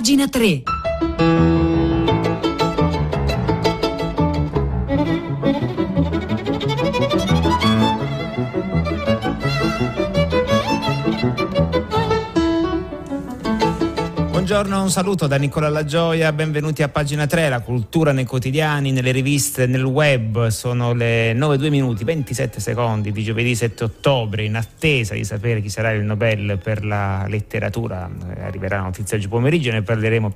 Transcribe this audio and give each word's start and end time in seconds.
pagina 0.00 0.26
3. 0.26 1.09
Buongiorno, 14.60 14.84
un 14.86 14.92
saluto 14.92 15.26
da 15.26 15.36
Nicola 15.36 15.70
Lagioia, 15.70 16.34
benvenuti 16.34 16.82
a 16.82 16.90
pagina 16.90 17.26
3, 17.26 17.48
la 17.48 17.60
cultura 17.60 18.12
nei 18.12 18.26
quotidiani, 18.26 18.92
nelle 18.92 19.10
riviste, 19.10 19.66
nel 19.66 19.84
web. 19.84 20.48
Sono 20.48 20.92
le 20.92 21.32
9-2 21.32 21.70
minuti, 21.70 22.04
27 22.04 22.60
secondi 22.60 23.10
di 23.10 23.22
giovedì 23.22 23.54
7 23.54 23.84
ottobre, 23.84 24.44
in 24.44 24.56
attesa 24.56 25.14
di 25.14 25.24
sapere 25.24 25.62
chi 25.62 25.70
sarà 25.70 25.92
il 25.92 26.04
Nobel 26.04 26.58
per 26.62 26.84
la 26.84 27.24
letteratura. 27.26 28.06
Eh, 28.36 28.42
arriverà 28.42 28.76
la 28.76 28.82
notizia 28.82 29.16
oggi 29.16 29.28
pomeriggio, 29.28 29.72
ne 29.72 29.80
parleremo 29.80 30.34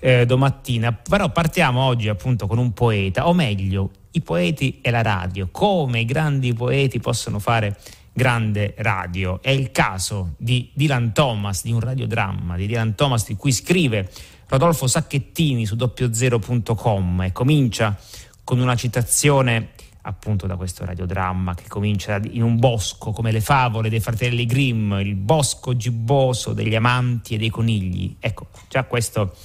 eh, 0.00 0.24
domattina. 0.24 0.94
Però 0.94 1.28
partiamo 1.28 1.82
oggi 1.82 2.08
appunto 2.08 2.46
con 2.46 2.56
un 2.56 2.72
poeta, 2.72 3.28
o 3.28 3.34
meglio, 3.34 3.90
i 4.12 4.22
poeti 4.22 4.78
e 4.80 4.90
la 4.90 5.02
radio, 5.02 5.48
come 5.52 6.00
i 6.00 6.06
grandi 6.06 6.54
poeti 6.54 6.98
possono 6.98 7.38
fare 7.38 7.76
grande 8.16 8.72
radio. 8.78 9.42
È 9.42 9.50
il 9.50 9.70
caso 9.72 10.36
di 10.38 10.70
Dylan 10.72 11.12
Thomas, 11.12 11.62
di 11.62 11.70
un 11.70 11.80
radiodramma, 11.80 12.56
di 12.56 12.66
Dylan 12.66 12.94
Thomas 12.94 13.26
di 13.26 13.36
cui 13.36 13.52
scrive 13.52 14.10
Rodolfo 14.48 14.86
Sacchettini 14.86 15.66
su 15.66 15.76
doppiozero.com 15.76 17.22
e 17.22 17.32
comincia 17.32 17.94
con 18.42 18.58
una 18.58 18.74
citazione 18.74 19.72
appunto 20.00 20.46
da 20.46 20.56
questo 20.56 20.86
radiodramma 20.86 21.54
che 21.54 21.68
comincia 21.68 22.18
in 22.30 22.42
un 22.42 22.58
bosco 22.58 23.10
come 23.10 23.32
le 23.32 23.42
favole 23.42 23.90
dei 23.90 24.00
fratelli 24.00 24.46
Grimm, 24.46 24.94
il 24.94 25.14
bosco 25.14 25.76
gibboso 25.76 26.54
degli 26.54 26.74
amanti 26.74 27.34
e 27.34 27.38
dei 27.38 27.50
conigli. 27.50 28.16
Ecco, 28.18 28.46
già 28.68 28.84
questo, 28.84 29.36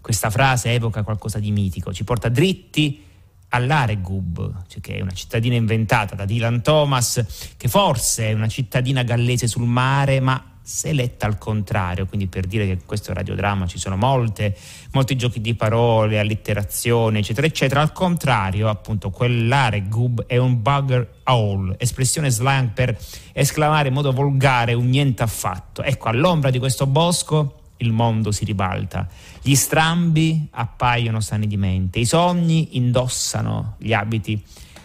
questa 0.00 0.30
frase 0.30 0.72
evoca 0.72 1.02
qualcosa 1.02 1.40
di 1.40 1.50
mitico, 1.50 1.92
ci 1.92 2.04
porta 2.04 2.28
dritti 2.28 3.08
all'Aregub, 3.50 4.64
cioè 4.66 4.80
che 4.80 4.96
è 4.96 5.00
una 5.00 5.12
cittadina 5.12 5.54
inventata 5.54 6.14
da 6.14 6.24
Dylan 6.24 6.62
Thomas, 6.62 7.54
che 7.56 7.68
forse 7.68 8.28
è 8.28 8.32
una 8.32 8.48
cittadina 8.48 9.02
gallese 9.02 9.46
sul 9.46 9.66
mare, 9.66 10.20
ma 10.20 10.50
se 10.62 10.92
letta 10.92 11.26
al 11.26 11.36
contrario, 11.36 12.06
quindi 12.06 12.28
per 12.28 12.46
dire 12.46 12.64
che 12.64 12.72
in 12.72 12.84
questo 12.86 13.12
radiodramma 13.12 13.66
ci 13.66 13.78
sono 13.78 13.96
molte, 13.96 14.56
molti 14.92 15.16
giochi 15.16 15.40
di 15.40 15.54
parole, 15.54 16.20
allitterazioni, 16.20 17.18
eccetera, 17.18 17.46
eccetera, 17.46 17.80
al 17.80 17.92
contrario, 17.92 18.68
appunto, 18.68 19.10
quell'Aregub 19.10 20.26
è 20.26 20.36
un 20.36 20.62
bugger 20.62 21.22
owl, 21.24 21.74
espressione 21.76 22.30
slang 22.30 22.70
per 22.70 22.96
esclamare 23.32 23.88
in 23.88 23.94
modo 23.94 24.12
volgare 24.12 24.72
un 24.74 24.88
niente 24.88 25.24
affatto. 25.24 25.82
Ecco, 25.82 26.08
all'ombra 26.08 26.50
di 26.50 26.60
questo 26.60 26.86
bosco 26.86 27.59
il 27.80 27.92
mondo 27.92 28.32
si 28.32 28.44
ribalta. 28.44 29.06
Gli 29.42 29.54
strambi 29.54 30.48
appaiono 30.52 31.20
sani 31.20 31.46
di 31.46 31.56
mente, 31.56 31.98
i 31.98 32.06
sogni 32.06 32.76
indossano 32.76 33.74
gli 33.78 33.92
abiti 33.92 34.42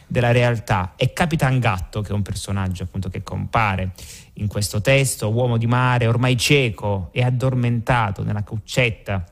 della 0.07 0.31
realtà 0.31 0.93
e 0.95 1.13
Capitan 1.13 1.59
Gatto, 1.59 2.01
che 2.01 2.09
è 2.09 2.13
un 2.13 2.21
personaggio 2.21 2.83
appunto 2.83 3.09
che 3.09 3.23
compare 3.23 3.93
in 4.33 4.47
questo 4.47 4.81
testo, 4.81 5.29
uomo 5.29 5.57
di 5.57 5.67
mare, 5.67 6.07
ormai 6.07 6.37
cieco 6.37 7.09
e 7.11 7.23
addormentato 7.23 8.23
nella 8.23 8.43
cuccetta 8.43 9.23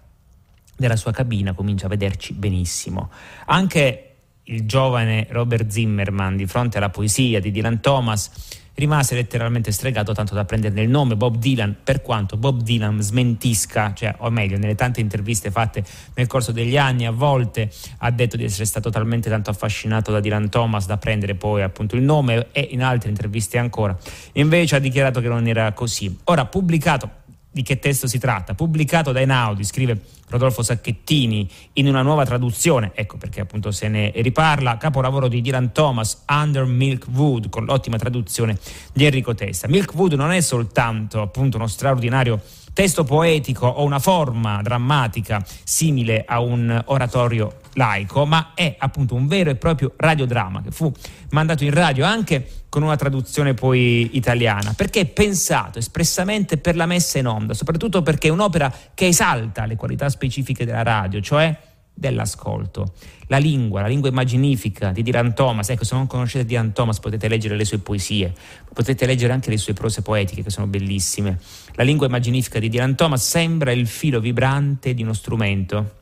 della 0.75 0.95
sua 0.95 1.11
cabina, 1.11 1.53
comincia 1.53 1.85
a 1.85 1.89
vederci 1.89 2.33
benissimo. 2.33 3.11
Anche 3.45 4.07
il 4.43 4.65
giovane 4.65 5.27
Robert 5.29 5.67
Zimmerman, 5.69 6.35
di 6.35 6.45
fronte 6.47 6.77
alla 6.77 6.89
poesia 6.89 7.39
di 7.39 7.51
Dylan 7.51 7.79
Thomas, 7.79 8.31
rimase 8.75 9.15
letteralmente 9.15 9.71
stregato 9.71 10.13
tanto 10.13 10.33
da 10.33 10.45
prenderne 10.45 10.81
il 10.81 10.89
nome 10.89 11.15
Bob 11.15 11.37
Dylan, 11.37 11.75
per 11.83 12.01
quanto 12.01 12.37
Bob 12.37 12.61
Dylan 12.61 13.01
smentisca, 13.01 13.93
cioè, 13.93 14.15
o 14.19 14.29
meglio, 14.29 14.57
nelle 14.57 14.75
tante 14.75 15.01
interviste 15.01 15.51
fatte 15.51 15.83
nel 16.15 16.27
corso 16.27 16.51
degli 16.51 16.77
anni, 16.77 17.05
a 17.05 17.11
volte 17.11 17.69
ha 17.99 18.11
detto 18.11 18.37
di 18.37 18.43
essere 18.43 18.65
stato 18.65 18.89
talmente 18.89 19.29
tanto 19.29 19.49
affascinato 19.49 20.11
da 20.11 20.19
Dylan 20.19 20.49
Thomas 20.49 20.85
da 20.85 20.97
prendere 20.97 21.35
poi 21.35 21.61
appunto 21.61 21.95
il 21.95 22.01
nome 22.03 22.47
e 22.51 22.67
in 22.71 22.83
altre 22.83 23.09
interviste 23.09 23.57
ancora, 23.57 23.97
invece 24.33 24.77
ha 24.77 24.79
dichiarato 24.79 25.21
che 25.21 25.27
non 25.27 25.47
era 25.47 25.71
così. 25.73 26.19
Ora, 26.25 26.45
pubblicato 26.45 27.21
di 27.53 27.61
che 27.61 27.77
testo 27.77 28.07
si 28.07 28.17
tratta, 28.17 28.55
pubblicato 28.55 29.11
da 29.11 29.21
Enaudi, 29.21 29.63
scrive 29.63 30.01
Rodolfo 30.27 30.63
Sacchettini 30.63 31.47
in 31.73 31.87
una 31.87 32.01
nuova 32.01 32.25
traduzione, 32.25 32.91
ecco 32.95 33.17
perché 33.17 33.41
appunto 33.41 33.69
se 33.69 33.87
ne 33.87 34.11
riparla, 34.15 34.77
capolavoro 34.77 35.27
di 35.27 35.39
Dylan 35.39 35.71
Thomas, 35.71 36.23
Under 36.27 36.65
Milk 36.65 37.05
Wood, 37.13 37.49
con 37.49 37.65
l'ottima 37.65 37.97
traduzione 37.97 38.57
di 38.91 39.05
Enrico 39.05 39.35
Testa. 39.35 39.67
Milk 39.67 39.93
Wood 39.93 40.13
non 40.13 40.31
è 40.31 40.41
soltanto 40.41 41.21
appunto 41.21 41.57
uno 41.57 41.67
straordinario 41.67 42.41
testo 42.73 43.03
poetico 43.03 43.67
o 43.67 43.83
una 43.83 43.99
forma 43.99 44.61
drammatica 44.61 45.43
simile 45.63 46.23
a 46.27 46.39
un 46.39 46.81
oratorio 46.85 47.59
laico, 47.73 48.25
ma 48.25 48.51
è 48.53 48.75
appunto 48.77 49.15
un 49.15 49.27
vero 49.27 49.49
e 49.49 49.55
proprio 49.55 49.93
radiodramma 49.95 50.61
che 50.61 50.71
fu 50.71 50.91
mandato 51.29 51.63
in 51.63 51.73
radio 51.73 52.05
anche 52.05 52.63
con 52.69 52.83
una 52.83 52.95
traduzione 52.95 53.53
poi 53.53 54.15
italiana, 54.17 54.73
perché 54.73 55.01
è 55.01 55.05
pensato 55.05 55.77
espressamente 55.77 56.57
per 56.57 56.75
la 56.75 56.87
messa 56.87 57.19
in 57.19 57.27
onda, 57.27 57.53
soprattutto 57.53 58.01
perché 58.01 58.29
è 58.29 58.31
un'opera 58.31 58.73
che 58.93 59.07
esalta 59.07 59.65
le 59.65 59.75
qualità 59.75 60.09
specifiche 60.09 60.65
della 60.65 60.81
radio, 60.81 61.21
cioè 61.21 61.55
dell'ascolto. 61.93 62.93
La 63.27 63.37
lingua, 63.37 63.81
la 63.81 63.87
lingua 63.87 64.09
immaginifica 64.09 64.91
di 64.91 65.03
Dylan 65.03 65.33
Thomas, 65.33 65.69
ecco 65.69 65.83
se 65.83 65.95
non 65.95 66.07
conoscete 66.07 66.45
Dylan 66.45 66.73
Thomas 66.73 66.99
potete 66.99 67.27
leggere 67.27 67.55
le 67.55 67.65
sue 67.65 67.79
poesie, 67.79 68.33
potete 68.73 69.05
leggere 69.05 69.33
anche 69.33 69.49
le 69.49 69.57
sue 69.57 69.73
prose 69.73 70.01
poetiche 70.01 70.43
che 70.43 70.49
sono 70.49 70.67
bellissime. 70.67 71.39
La 71.73 71.83
lingua 71.83 72.07
immaginifica 72.07 72.59
di 72.59 72.69
Dylan 72.69 72.95
Thomas 72.95 73.27
sembra 73.27 73.71
il 73.71 73.87
filo 73.87 74.19
vibrante 74.19 74.93
di 74.93 75.03
uno 75.03 75.13
strumento 75.13 76.01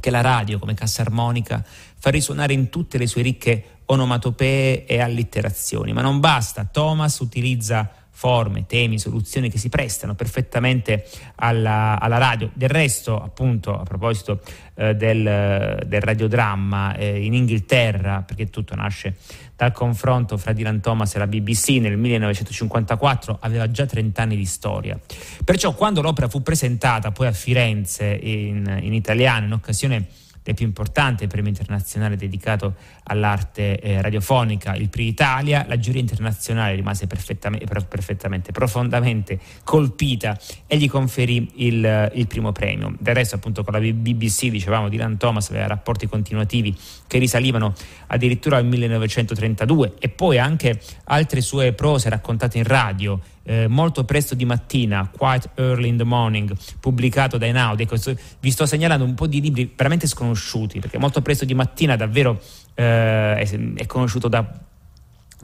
che 0.00 0.10
la 0.10 0.20
radio 0.20 0.58
come 0.58 0.74
cassa 0.74 1.02
armonica 1.02 1.64
fa 1.64 2.10
risuonare 2.10 2.52
in 2.52 2.68
tutte 2.68 2.98
le 2.98 3.06
sue 3.06 3.22
ricche 3.22 3.64
onomatopee 3.86 4.84
e 4.86 5.00
allitterazioni. 5.00 5.92
Ma 5.92 6.02
non 6.02 6.20
basta, 6.20 6.64
Thomas 6.64 7.18
utilizza 7.20 7.90
forme, 8.16 8.64
temi, 8.64 8.98
soluzioni 9.00 9.50
che 9.50 9.58
si 9.58 9.68
prestano 9.68 10.14
perfettamente 10.14 11.04
alla, 11.34 11.98
alla 12.00 12.16
radio. 12.16 12.48
Del 12.54 12.68
resto, 12.68 13.20
appunto, 13.20 13.78
a 13.78 13.82
proposito 13.82 14.40
eh, 14.76 14.94
del, 14.94 15.82
del, 15.84 16.00
radiodramma 16.00 16.94
eh, 16.94 17.24
in 17.24 17.34
Inghilterra, 17.34 18.22
perché 18.22 18.50
tutto 18.50 18.76
nasce 18.76 19.16
dal 19.56 19.72
confronto 19.72 20.36
fra 20.36 20.52
Dylan 20.52 20.80
Thomas 20.80 21.14
e 21.16 21.18
la 21.18 21.26
BBC 21.26 21.70
nel 21.80 21.98
1954, 21.98 23.38
aveva 23.40 23.68
già 23.70 23.84
30 23.84 24.22
anni 24.22 24.36
di 24.36 24.46
storia. 24.46 24.98
Perciò 25.44 25.74
quando 25.74 26.00
l'opera 26.00 26.28
fu 26.28 26.40
presentata 26.40 27.10
poi 27.10 27.26
a 27.26 27.32
Firenze 27.32 28.06
in, 28.06 28.78
in 28.80 28.94
italiano, 28.94 29.46
in 29.46 29.52
occasione 29.52 30.06
del 30.44 30.54
più 30.54 30.66
importante 30.66 31.26
premio 31.26 31.48
internazionale 31.48 32.16
dedicato 32.16 32.74
all'arte 33.04 33.80
eh, 33.80 34.02
radiofonica, 34.02 34.74
il 34.74 34.90
PRI 34.90 35.06
Italia, 35.06 35.64
la 35.66 35.78
giuria 35.78 36.02
internazionale 36.02 36.74
rimase 36.74 37.06
perfettamente, 37.06 37.66
perfettamente, 37.66 38.52
profondamente 38.52 39.40
colpita 39.64 40.38
e 40.66 40.76
gli 40.76 40.88
conferì 40.88 41.50
il, 41.54 42.12
il, 42.14 42.26
primo 42.26 42.52
premio. 42.52 42.94
Del 42.98 43.14
resto 43.14 43.36
appunto 43.36 43.64
con 43.64 43.72
la 43.72 43.80
BBC, 43.80 44.48
dicevamo, 44.48 44.90
Dylan 44.90 45.16
Thomas 45.16 45.48
aveva 45.48 45.66
rapporti 45.66 46.06
continuativi 46.06 46.76
che 47.06 47.18
risalivano 47.18 47.72
addirittura 48.08 48.58
al 48.58 48.66
1932 48.66 49.94
e 49.98 50.10
poi 50.10 50.38
anche 50.38 50.78
altre 51.04 51.40
sue 51.40 51.72
prose 51.72 52.10
raccontate 52.10 52.58
in 52.58 52.64
radio 52.64 53.18
eh, 53.44 53.68
molto 53.68 54.04
presto 54.04 54.34
di 54.34 54.44
mattina, 54.44 55.08
Quite 55.10 55.50
Early 55.54 55.88
in 55.88 55.96
the 55.96 56.04
Morning, 56.04 56.52
pubblicato 56.80 57.38
da 57.38 57.46
Enaudi. 57.46 57.84
Ecco, 57.84 57.96
vi 58.40 58.50
sto 58.50 58.66
segnalando 58.66 59.04
un 59.04 59.14
po' 59.14 59.26
di 59.26 59.40
libri 59.40 59.72
veramente 59.74 60.06
sconosciuti, 60.06 60.80
perché 60.80 60.98
molto 60.98 61.22
presto 61.22 61.44
di 61.44 61.54
mattina 61.54 61.96
davvero 61.96 62.40
eh, 62.74 63.36
è, 63.36 63.60
è 63.76 63.86
conosciuto 63.86 64.28
da 64.28 64.72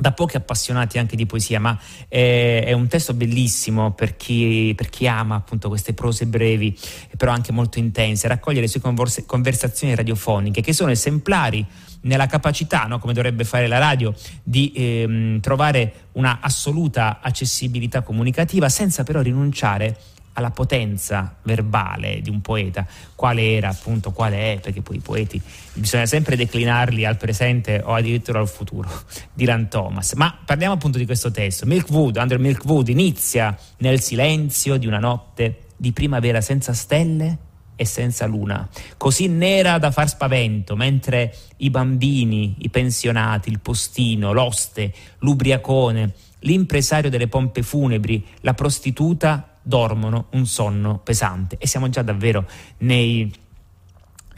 da 0.00 0.12
pochi 0.12 0.36
appassionati 0.36 0.98
anche 0.98 1.14
di 1.14 1.26
poesia, 1.26 1.60
ma 1.60 1.78
è, 2.08 2.62
è 2.64 2.72
un 2.72 2.88
testo 2.88 3.12
bellissimo 3.12 3.92
per 3.92 4.16
chi, 4.16 4.72
per 4.74 4.88
chi, 4.88 5.06
ama 5.06 5.34
appunto 5.34 5.68
queste 5.68 5.92
prose 5.92 6.26
brevi, 6.26 6.76
però 7.18 7.32
anche 7.32 7.52
molto 7.52 7.78
intense, 7.78 8.26
raccoglie 8.26 8.62
le 8.62 8.68
sue 8.68 8.80
conversazioni 8.80 9.94
radiofoniche 9.94 10.62
che 10.62 10.72
sono 10.72 10.90
esemplari 10.90 11.66
nella 12.02 12.26
capacità, 12.26 12.84
no, 12.84 12.98
come 12.98 13.12
dovrebbe 13.12 13.44
fare 13.44 13.66
la 13.66 13.78
radio, 13.78 14.14
di 14.42 14.72
ehm, 14.74 15.40
trovare 15.40 16.08
una 16.12 16.38
assoluta 16.40 17.18
accessibilità 17.20 18.02
comunicativa 18.02 18.68
senza 18.68 19.02
però 19.02 19.20
rinunciare 19.20 19.96
alla 20.34 20.50
potenza 20.50 21.36
verbale 21.42 22.20
di 22.22 22.30
un 22.30 22.40
poeta, 22.40 22.86
quale 23.14 23.54
era 23.56 23.68
appunto, 23.68 24.12
quale 24.12 24.54
è, 24.54 24.60
perché 24.60 24.80
poi 24.80 24.96
i 24.96 25.00
poeti 25.00 25.40
bisogna 25.74 26.06
sempre 26.06 26.36
declinarli 26.36 27.04
al 27.04 27.16
presente 27.16 27.82
o 27.84 27.94
addirittura 27.94 28.38
al 28.38 28.48
futuro, 28.48 28.88
Dylan 29.34 29.68
Thomas. 29.68 30.12
Ma 30.14 30.36
parliamo 30.44 30.74
appunto 30.74 30.98
di 30.98 31.04
questo 31.04 31.30
testo. 31.30 31.66
Milkwood, 31.66 32.16
Under 32.16 32.38
Milkwood 32.38 32.88
inizia 32.88 33.56
nel 33.78 34.00
silenzio 34.00 34.76
di 34.76 34.86
una 34.86 34.98
notte 34.98 35.66
di 35.76 35.92
primavera 35.92 36.40
senza 36.40 36.72
stelle 36.72 37.48
e 37.80 37.86
senza 37.86 38.26
luna, 38.26 38.68
così 38.98 39.26
nera 39.26 39.78
da 39.78 39.90
far 39.90 40.06
spavento, 40.06 40.76
mentre 40.76 41.34
i 41.58 41.70
bambini, 41.70 42.56
i 42.58 42.68
pensionati, 42.68 43.48
il 43.48 43.58
postino, 43.60 44.34
l'oste, 44.34 44.92
l'ubriacone, 45.20 46.12
l'impresario 46.40 47.08
delle 47.08 47.26
pompe 47.26 47.62
funebri, 47.62 48.22
la 48.40 48.52
prostituta 48.52 49.56
dormono 49.62 50.26
un 50.32 50.44
sonno 50.44 50.98
pesante. 50.98 51.56
E 51.56 51.66
siamo 51.66 51.88
già 51.88 52.02
davvero 52.02 52.46
nei 52.80 53.32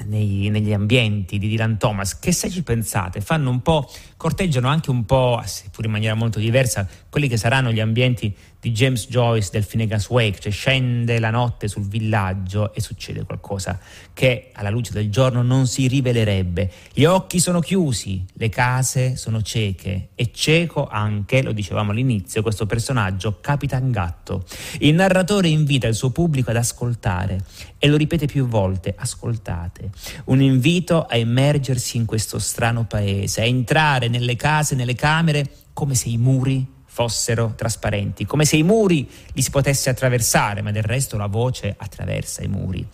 nei, 0.05 0.49
negli 0.49 0.73
ambienti 0.73 1.39
di 1.39 1.49
Dylan 1.49 1.79
Thomas, 1.79 2.19
che 2.19 2.33
se 2.33 2.51
ci 2.51 2.63
pensate 2.63 3.21
fanno 3.21 3.51
un 3.51 3.61
po', 3.61 3.89
corteggiano 4.23 4.69
anche 4.69 4.91
un 4.91 5.05
po', 5.05 5.43
seppur 5.45 5.85
in 5.85 5.91
maniera 5.91 6.15
molto 6.15 6.39
diversa, 6.39 6.87
quelli 7.11 7.27
che 7.27 7.37
saranno 7.37 7.73
gli 7.73 7.81
ambienti 7.81 8.33
di 8.63 8.71
James 8.71 9.09
Joyce 9.09 9.49
del 9.51 9.65
Finnegan's 9.65 10.09
Wake, 10.09 10.39
cioè 10.39 10.53
scende 10.53 11.19
la 11.19 11.31
notte 11.31 11.67
sul 11.67 11.89
villaggio 11.89 12.73
e 12.73 12.81
succede 12.81 13.25
qualcosa 13.25 13.81
che 14.13 14.51
alla 14.53 14.71
luce 14.71 14.93
del 14.93 15.11
giorno 15.11 15.43
non 15.43 15.67
si 15.67 15.89
rivelerebbe. 15.89 16.71
Gli 16.95 17.03
occhi 17.03 17.41
sono 17.41 17.59
chiusi, 17.59 18.25
le 18.35 18.49
case 18.49 19.17
sono 19.17 19.43
cieche 19.43 20.11
e 20.15 20.31
cieco 20.33 20.87
anche, 20.87 21.43
lo 21.43 21.51
dicevamo 21.51 21.91
all'inizio, 21.91 22.43
questo 22.43 22.65
personaggio 22.65 23.41
Capitan 23.41 23.91
Gatto. 23.91 24.45
Il 24.79 24.95
narratore 24.95 25.49
invita 25.49 25.89
il 25.89 25.97
suo 25.97 26.11
pubblico 26.11 26.51
ad 26.51 26.57
ascoltare 26.57 27.41
e 27.79 27.89
lo 27.89 27.97
ripete 27.97 28.27
più 28.27 28.47
volte, 28.47 28.95
ascoltate. 28.97 29.91
Un 30.27 30.41
invito 30.41 31.05
a 31.05 31.17
immergersi 31.17 31.97
in 31.97 32.05
questo 32.05 32.39
strano 32.39 32.85
paese, 32.85 33.41
a 33.41 33.45
entrare 33.45 34.07
nelle 34.13 34.37
case, 34.37 34.77
nelle 34.77 34.95
camere 34.95 35.45
come 35.73 35.95
se 35.95 36.09
i 36.09 36.19
muri 36.19 36.81
fossero 36.85 37.55
trasparenti, 37.57 38.27
come 38.27 38.45
se 38.45 38.57
i 38.57 38.63
muri 38.63 39.09
li 39.33 39.41
si 39.43 39.51
potesse 39.51 39.89
attraversare, 39.89 40.61
ma 40.61 40.71
del 40.71 40.83
resto 40.83 41.17
la 41.17 41.27
voce 41.27 41.75
attraversa 41.77 42.43
i 42.43 42.49
muri. 42.49 42.87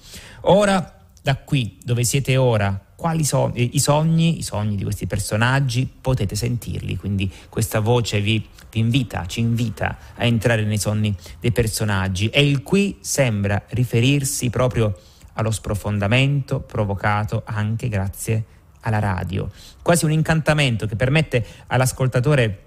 Ora, 0.42 1.02
da 1.20 1.36
qui 1.36 1.78
dove 1.82 2.04
siete 2.04 2.36
ora, 2.36 2.80
quali 2.94 3.24
sono 3.24 3.52
i 3.56 3.80
sogni, 3.80 4.38
i 4.38 4.42
sogni 4.42 4.76
di 4.76 4.84
questi 4.84 5.06
personaggi, 5.06 5.88
potete 6.00 6.36
sentirli, 6.36 6.96
quindi 6.96 7.30
questa 7.48 7.80
voce 7.80 8.20
vi, 8.20 8.46
vi 8.70 8.78
invita, 8.78 9.26
ci 9.26 9.40
invita 9.40 9.98
a 10.14 10.24
entrare 10.24 10.64
nei 10.64 10.78
sogni 10.78 11.14
dei 11.40 11.52
personaggi 11.52 12.28
e 12.28 12.48
il 12.48 12.62
qui 12.62 12.98
sembra 13.00 13.62
riferirsi 13.70 14.48
proprio 14.48 14.96
allo 15.34 15.50
sprofondamento 15.50 16.60
provocato 16.60 17.42
anche 17.44 17.88
grazie 17.88 18.44
alla 18.88 18.98
radio, 18.98 19.50
quasi 19.82 20.04
un 20.04 20.12
incantamento 20.12 20.86
che 20.86 20.96
permette 20.96 21.44
all'ascoltatore 21.68 22.64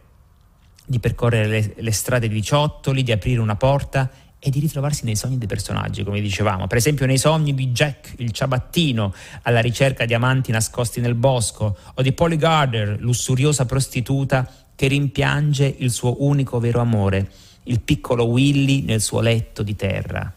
di 0.86 1.00
percorrere 1.00 1.48
le, 1.48 1.74
le 1.76 1.92
strade 1.92 2.28
di 2.28 2.42
ciottoli, 2.42 3.04
di 3.04 3.12
aprire 3.12 3.40
una 3.40 3.56
porta 3.56 4.10
e 4.44 4.50
di 4.50 4.60
ritrovarsi 4.60 5.06
nei 5.06 5.16
sogni 5.16 5.38
dei 5.38 5.48
personaggi, 5.48 6.04
come 6.04 6.20
dicevamo. 6.20 6.66
Per 6.66 6.78
esempio 6.78 7.06
nei 7.06 7.20
sogni 7.20 7.54
di 7.54 7.68
Jack, 7.68 8.16
il 8.18 8.32
ciabattino, 8.32 9.14
alla 9.44 9.62
ricerca 9.62 10.06
di 10.06 10.16
amanti 10.16 10.52
nascosti 10.52 11.00
nel 11.00 11.14
bosco, 11.14 11.78
o 11.94 12.02
di 12.02 12.12
Polly 12.12 12.38
Gardner, 12.38 13.00
lussuriosa 13.00 13.66
prostituta 13.66 14.50
che 14.76 14.88
rimpiange 14.88 15.76
il 15.78 15.92
suo 15.92 16.24
unico 16.24 16.60
vero 16.60 16.80
amore, 16.80 17.30
il 17.66 17.82
piccolo 17.82 18.26
Willy 18.26 18.82
nel 18.82 19.02
suo 19.02 19.22
letto 19.22 19.62
di 19.62 19.76
terra. 19.76 20.34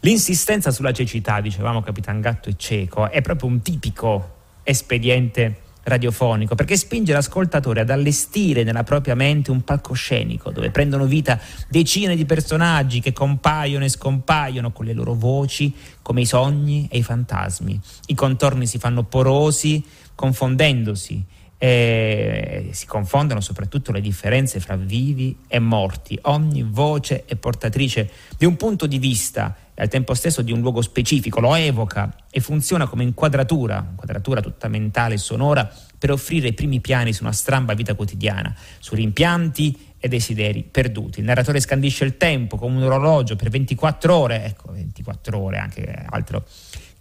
L'insistenza 0.00 0.70
sulla 0.70 0.92
cecità, 0.92 1.40
dicevamo 1.42 1.82
Capitan 1.82 2.20
Gatto 2.22 2.48
e 2.48 2.54
Cieco, 2.56 3.10
è 3.10 3.20
proprio 3.20 3.50
un 3.50 3.60
tipico 3.60 4.35
espediente 4.68 5.60
radiofonico, 5.86 6.56
perché 6.56 6.76
spinge 6.76 7.12
l'ascoltatore 7.12 7.80
ad 7.80 7.90
allestire 7.90 8.64
nella 8.64 8.82
propria 8.82 9.14
mente 9.14 9.52
un 9.52 9.62
palcoscenico 9.62 10.50
dove 10.50 10.70
prendono 10.70 11.04
vita 11.04 11.38
decine 11.68 12.16
di 12.16 12.24
personaggi 12.24 13.00
che 13.00 13.12
compaiono 13.12 13.84
e 13.84 13.88
scompaiono 13.88 14.72
con 14.72 14.84
le 14.84 14.92
loro 14.92 15.14
voci 15.14 15.72
come 16.02 16.22
i 16.22 16.26
sogni 16.26 16.88
e 16.90 16.98
i 16.98 17.02
fantasmi. 17.04 17.80
I 18.06 18.14
contorni 18.14 18.66
si 18.66 18.78
fanno 18.78 19.04
porosi, 19.04 19.84
confondendosi. 20.14 21.24
E 21.58 22.68
si 22.72 22.84
confondono 22.84 23.40
soprattutto 23.40 23.90
le 23.90 24.02
differenze 24.02 24.60
fra 24.60 24.76
vivi 24.76 25.38
e 25.48 25.58
morti. 25.58 26.18
Ogni 26.22 26.62
voce 26.62 27.24
è 27.24 27.34
portatrice 27.36 28.10
di 28.36 28.44
un 28.44 28.56
punto 28.56 28.86
di 28.86 28.98
vista 28.98 29.56
e 29.78 29.82
al 29.82 29.88
tempo 29.88 30.14
stesso 30.14 30.40
di 30.40 30.52
un 30.52 30.60
luogo 30.60 30.80
specifico, 30.80 31.38
lo 31.38 31.54
evoca 31.54 32.10
e 32.30 32.40
funziona 32.40 32.86
come 32.86 33.02
inquadratura, 33.02 33.86
inquadratura 33.90 34.40
tutta 34.40 34.68
mentale 34.68 35.14
e 35.14 35.18
sonora, 35.18 35.70
per 35.98 36.10
offrire 36.10 36.48
i 36.48 36.54
primi 36.54 36.80
piani 36.80 37.12
su 37.12 37.22
una 37.24 37.32
stramba 37.32 37.74
vita 37.74 37.94
quotidiana, 37.94 38.54
su 38.78 38.94
rimpianti 38.94 39.94
e 39.98 40.08
desideri 40.08 40.62
perduti. 40.62 41.20
Il 41.20 41.26
narratore 41.26 41.60
scandisce 41.60 42.04
il 42.06 42.16
tempo 42.16 42.56
come 42.56 42.76
un 42.76 42.84
orologio 42.84 43.36
per 43.36 43.50
24 43.50 44.14
ore, 44.14 44.44
ecco 44.46 44.72
24 44.72 45.38
ore 45.38 45.58
anche 45.58 46.06
altro 46.08 46.46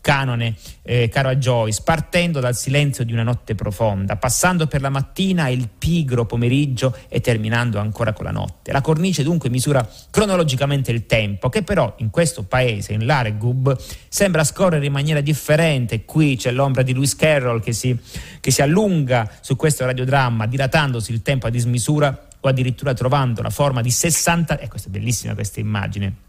canone 0.05 0.53
eh, 0.83 1.09
caro 1.09 1.29
a 1.29 1.35
Joyce, 1.35 1.81
partendo 1.83 2.39
dal 2.39 2.55
silenzio 2.55 3.03
di 3.03 3.11
una 3.11 3.23
notte 3.23 3.55
profonda, 3.55 4.17
passando 4.17 4.67
per 4.67 4.79
la 4.79 4.91
mattina 4.91 5.47
e 5.47 5.53
il 5.53 5.67
pigro 5.75 6.27
pomeriggio 6.27 6.95
e 7.09 7.21
terminando 7.21 7.79
ancora 7.79 8.13
con 8.13 8.25
la 8.25 8.31
notte. 8.31 8.71
La 8.71 8.81
cornice 8.81 9.23
dunque 9.23 9.49
misura 9.49 9.87
cronologicamente 10.11 10.91
il 10.91 11.07
tempo, 11.07 11.49
che 11.49 11.63
però 11.63 11.95
in 11.97 12.11
questo 12.11 12.43
paese, 12.43 12.93
in 12.93 13.07
l'Aregub, 13.07 13.75
sembra 14.07 14.43
scorrere 14.43 14.85
in 14.85 14.91
maniera 14.91 15.21
differente. 15.21 16.05
Qui 16.05 16.35
c'è 16.35 16.51
l'ombra 16.51 16.83
di 16.83 16.93
Lewis 16.93 17.15
Carroll 17.15 17.59
che 17.59 17.73
si, 17.73 17.97
che 18.39 18.51
si 18.51 18.61
allunga 18.61 19.27
su 19.41 19.55
questo 19.55 19.85
radiodramma, 19.85 20.45
dilatandosi 20.45 21.11
il 21.11 21.23
tempo 21.23 21.47
a 21.47 21.49
dismisura 21.49 22.27
o 22.39 22.47
addirittura 22.47 22.93
trovando 22.93 23.41
la 23.41 23.49
forma 23.49 23.81
di 23.81 23.89
60... 23.89 24.59
E 24.59 24.65
eh, 24.65 24.67
questa 24.67 24.89
è 24.89 24.91
bellissima 24.91 25.33
questa 25.33 25.59
immagine 25.59 26.25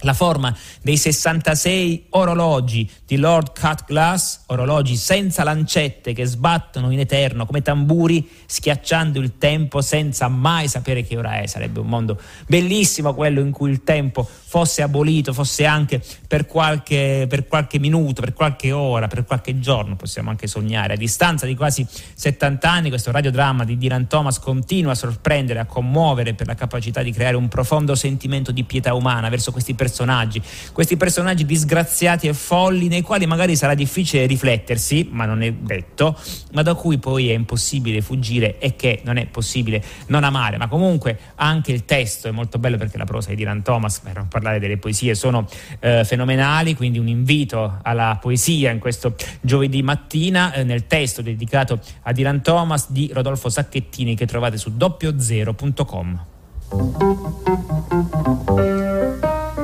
la 0.00 0.12
forma 0.12 0.54
dei 0.82 0.96
66 0.96 2.06
orologi 2.10 2.88
di 3.06 3.16
Lord 3.16 3.58
Cut 3.58 3.84
Glass, 3.86 4.40
orologi 4.46 4.96
senza 4.96 5.44
lancette 5.44 6.12
che 6.12 6.26
sbattono 6.26 6.90
in 6.90 6.98
eterno 6.98 7.46
come 7.46 7.62
tamburi, 7.62 8.28
schiacciando 8.46 9.18
il 9.20 9.38
tempo 9.38 9.80
senza 9.80 10.28
mai 10.28 10.68
sapere 10.68 11.02
che 11.02 11.16
ora 11.16 11.40
è. 11.40 11.46
Sarebbe 11.46 11.80
un 11.80 11.86
mondo 11.86 12.20
bellissimo 12.46 13.14
quello 13.14 13.40
in 13.40 13.50
cui 13.50 13.70
il 13.70 13.82
tempo 13.82 14.28
fosse 14.28 14.82
abolito, 14.82 15.32
fosse 15.32 15.64
anche 15.64 16.02
per 16.26 16.46
qualche, 16.46 17.26
per 17.28 17.46
qualche 17.46 17.78
minuto, 17.78 18.20
per 18.20 18.34
qualche 18.34 18.72
ora, 18.72 19.08
per 19.08 19.24
qualche 19.24 19.58
giorno, 19.58 19.96
possiamo 19.96 20.30
anche 20.30 20.46
sognare. 20.46 20.94
A 20.94 20.96
distanza 20.96 21.46
di 21.46 21.56
quasi 21.56 21.86
70 22.14 22.70
anni 22.70 22.88
questo 22.88 23.10
radiodramma 23.10 23.64
di 23.64 23.78
Dylan 23.78 24.06
Thomas 24.06 24.38
continua 24.38 24.92
a 24.92 24.96
sorprendere, 24.96 25.60
a 25.60 25.64
commuovere 25.64 26.34
per 26.34 26.46
la 26.46 26.54
capacità 26.54 27.02
di 27.02 27.10
creare 27.10 27.36
un 27.36 27.48
profondo 27.48 27.94
sentimento 27.94 28.52
di 28.52 28.64
pietà 28.64 28.94
umana 28.94 29.28
verso 29.28 29.50
questi 29.50 29.72
personaggi 29.74 29.83
personaggi, 29.84 30.40
questi 30.72 30.96
personaggi 30.96 31.44
disgraziati 31.44 32.26
e 32.26 32.32
folli 32.32 32.88
nei 32.88 33.02
quali 33.02 33.26
magari 33.26 33.54
sarà 33.54 33.74
difficile 33.74 34.24
riflettersi, 34.24 35.08
ma 35.10 35.26
non 35.26 35.42
è 35.42 35.52
detto, 35.52 36.18
ma 36.52 36.62
da 36.62 36.72
cui 36.72 36.96
poi 36.96 37.28
è 37.28 37.34
impossibile 37.34 38.00
fuggire 38.00 38.58
e 38.58 38.76
che 38.76 39.02
non 39.04 39.18
è 39.18 39.26
possibile 39.26 39.84
non 40.06 40.24
amare, 40.24 40.56
ma 40.56 40.68
comunque 40.68 41.18
anche 41.34 41.72
il 41.72 41.84
testo 41.84 42.28
è 42.28 42.30
molto 42.30 42.58
bello 42.58 42.78
perché 42.78 42.96
la 42.96 43.04
prosa 43.04 43.28
di 43.28 43.36
Dylan 43.36 43.62
Thomas, 43.62 44.00
per 44.00 44.14
non 44.16 44.28
parlare 44.28 44.58
delle 44.58 44.78
poesie, 44.78 45.14
sono 45.14 45.46
eh, 45.80 46.02
fenomenali, 46.06 46.74
quindi 46.74 46.98
un 46.98 47.08
invito 47.08 47.80
alla 47.82 48.16
poesia 48.18 48.70
in 48.70 48.78
questo 48.78 49.14
giovedì 49.42 49.82
mattina 49.82 50.54
eh, 50.54 50.64
nel 50.64 50.86
testo 50.86 51.20
dedicato 51.20 51.78
a 52.02 52.12
Dylan 52.12 52.40
Thomas 52.40 52.90
di 52.90 53.10
Rodolfo 53.12 53.50
Sacchettini 53.50 54.16
che 54.16 54.24
trovate 54.24 54.56
su 54.56 54.74
doppiozero.com. 54.74 56.32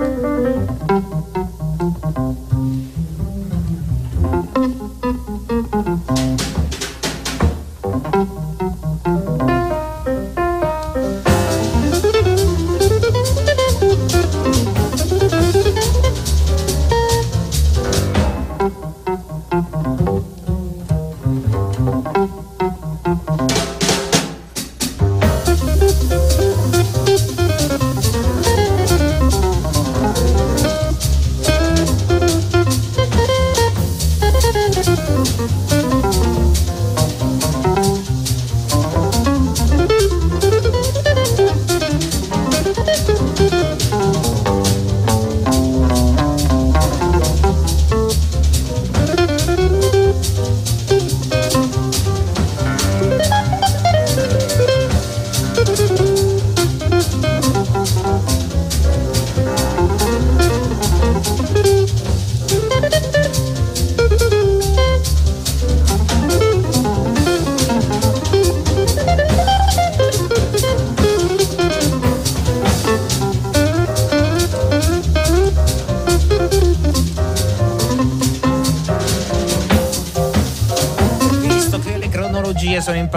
Thank 0.01 1.51
you. 1.51 1.60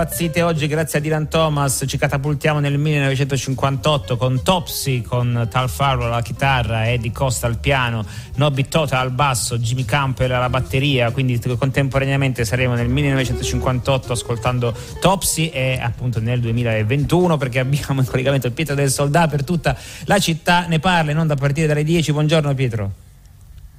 Impazzite 0.03 0.41
oggi 0.41 0.67
grazie 0.67 0.99
a 0.99 1.01
Dylan 1.01 1.29
Thomas. 1.29 1.85
Ci 1.87 1.97
catapultiamo 1.97 2.59
nel 2.59 2.77
1958 2.77 4.17
con 4.17 4.43
Topsy, 4.43 5.01
con 5.01 5.47
Tal 5.49 5.69
Farrow 5.69 6.07
alla 6.07 6.21
chitarra, 6.21 6.89
Eddie 6.89 7.13
Costa 7.13 7.47
al 7.47 7.57
piano, 7.57 8.05
Nobby 8.35 8.67
Tota 8.67 8.99
al 8.99 9.11
basso, 9.11 9.57
Jimmy 9.57 9.85
Campbell 9.85 10.29
alla 10.31 10.49
batteria. 10.49 11.09
Quindi 11.11 11.39
contemporaneamente 11.57 12.43
saremo 12.43 12.73
nel 12.73 12.89
1958 12.89 14.11
ascoltando 14.11 14.75
Topsy 14.99 15.47
e 15.47 15.79
appunto 15.81 16.19
nel 16.19 16.41
2021 16.41 17.37
perché 17.37 17.59
abbiamo 17.59 18.01
in 18.01 18.05
collegamento 18.05 18.51
Pietro 18.51 18.75
del 18.75 18.91
Soldato 18.91 19.29
per 19.29 19.45
tutta 19.45 19.77
la 20.03 20.19
città. 20.19 20.65
Ne 20.67 20.79
parla 20.79 21.11
in 21.11 21.17
onda 21.17 21.35
a 21.35 21.37
partire 21.37 21.65
dalle 21.65 21.85
10. 21.85 22.11
Buongiorno 22.11 22.53
Pietro. 22.53 23.02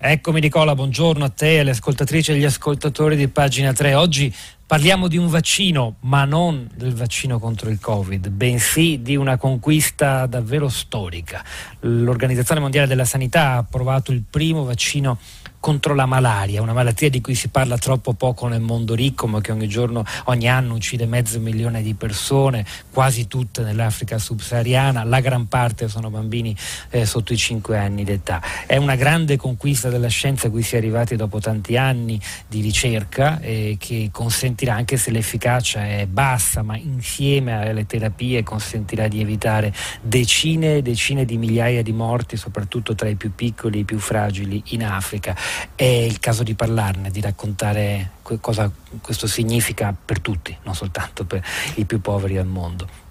Eccomi 0.06 0.40
Nicola, 0.40 0.74
buongiorno 0.74 1.24
a 1.24 1.30
te, 1.30 1.60
alle 1.60 1.70
ascoltatrici 1.70 2.30
e 2.30 2.34
agli 2.34 2.44
ascoltatori 2.44 3.16
di 3.16 3.26
pagina 3.28 3.72
3. 3.72 3.94
Oggi 3.94 4.30
parliamo 4.66 5.08
di 5.08 5.16
un 5.16 5.28
vaccino, 5.28 5.94
ma 6.00 6.26
non 6.26 6.68
del 6.74 6.92
vaccino 6.92 7.38
contro 7.38 7.70
il 7.70 7.80
Covid, 7.80 8.28
bensì 8.28 9.00
di 9.00 9.16
una 9.16 9.38
conquista 9.38 10.26
davvero 10.26 10.68
storica. 10.68 11.42
L'Organizzazione 11.80 12.60
Mondiale 12.60 12.86
della 12.86 13.06
Sanità 13.06 13.52
ha 13.52 13.56
approvato 13.56 14.12
il 14.12 14.22
primo 14.28 14.64
vaccino 14.64 15.16
contro 15.64 15.94
la 15.94 16.04
malaria, 16.04 16.60
una 16.60 16.74
malattia 16.74 17.08
di 17.08 17.22
cui 17.22 17.34
si 17.34 17.48
parla 17.48 17.78
troppo 17.78 18.12
poco 18.12 18.48
nel 18.48 18.60
mondo 18.60 18.94
ricco, 18.94 19.26
ma 19.26 19.40
che 19.40 19.50
ogni 19.50 19.66
giorno, 19.66 20.04
ogni 20.24 20.46
anno 20.46 20.74
uccide 20.74 21.06
mezzo 21.06 21.40
milione 21.40 21.80
di 21.80 21.94
persone, 21.94 22.66
quasi 22.90 23.26
tutte 23.28 23.62
nell'Africa 23.62 24.18
subsahariana, 24.18 25.04
la 25.04 25.20
gran 25.20 25.48
parte 25.48 25.88
sono 25.88 26.10
bambini 26.10 26.54
eh, 26.90 27.06
sotto 27.06 27.32
i 27.32 27.38
5 27.38 27.78
anni 27.78 28.04
d'età. 28.04 28.42
È 28.66 28.76
una 28.76 28.94
grande 28.94 29.38
conquista 29.38 29.88
della 29.88 30.08
scienza 30.08 30.48
a 30.48 30.50
cui 30.50 30.60
si 30.60 30.74
è 30.74 30.76
arrivati 30.76 31.16
dopo 31.16 31.40
tanti 31.40 31.78
anni 31.78 32.20
di 32.46 32.60
ricerca 32.60 33.40
eh, 33.40 33.76
che 33.78 34.10
consentirà, 34.12 34.74
anche 34.74 34.98
se 34.98 35.10
l'efficacia 35.12 35.82
è 35.82 36.04
bassa, 36.04 36.60
ma 36.60 36.76
insieme 36.76 37.70
alle 37.70 37.86
terapie 37.86 38.42
consentirà 38.42 39.08
di 39.08 39.22
evitare 39.22 39.72
decine 40.02 40.76
e 40.76 40.82
decine 40.82 41.24
di 41.24 41.38
migliaia 41.38 41.82
di 41.82 41.92
morti, 41.92 42.36
soprattutto 42.36 42.94
tra 42.94 43.08
i 43.08 43.14
più 43.14 43.34
piccoli 43.34 43.78
e 43.78 43.80
i 43.80 43.84
più 43.84 43.98
fragili 43.98 44.62
in 44.66 44.84
Africa 44.84 45.34
è 45.74 45.84
il 45.84 46.18
caso 46.20 46.42
di 46.42 46.54
parlarne, 46.54 47.10
di 47.10 47.20
raccontare 47.20 48.12
cosa 48.40 48.70
questo 49.00 49.26
significa 49.26 49.94
per 50.04 50.20
tutti, 50.20 50.56
non 50.62 50.74
soltanto 50.74 51.24
per 51.24 51.44
i 51.76 51.84
più 51.84 52.00
poveri 52.00 52.38
al 52.38 52.46
mondo. 52.46 53.03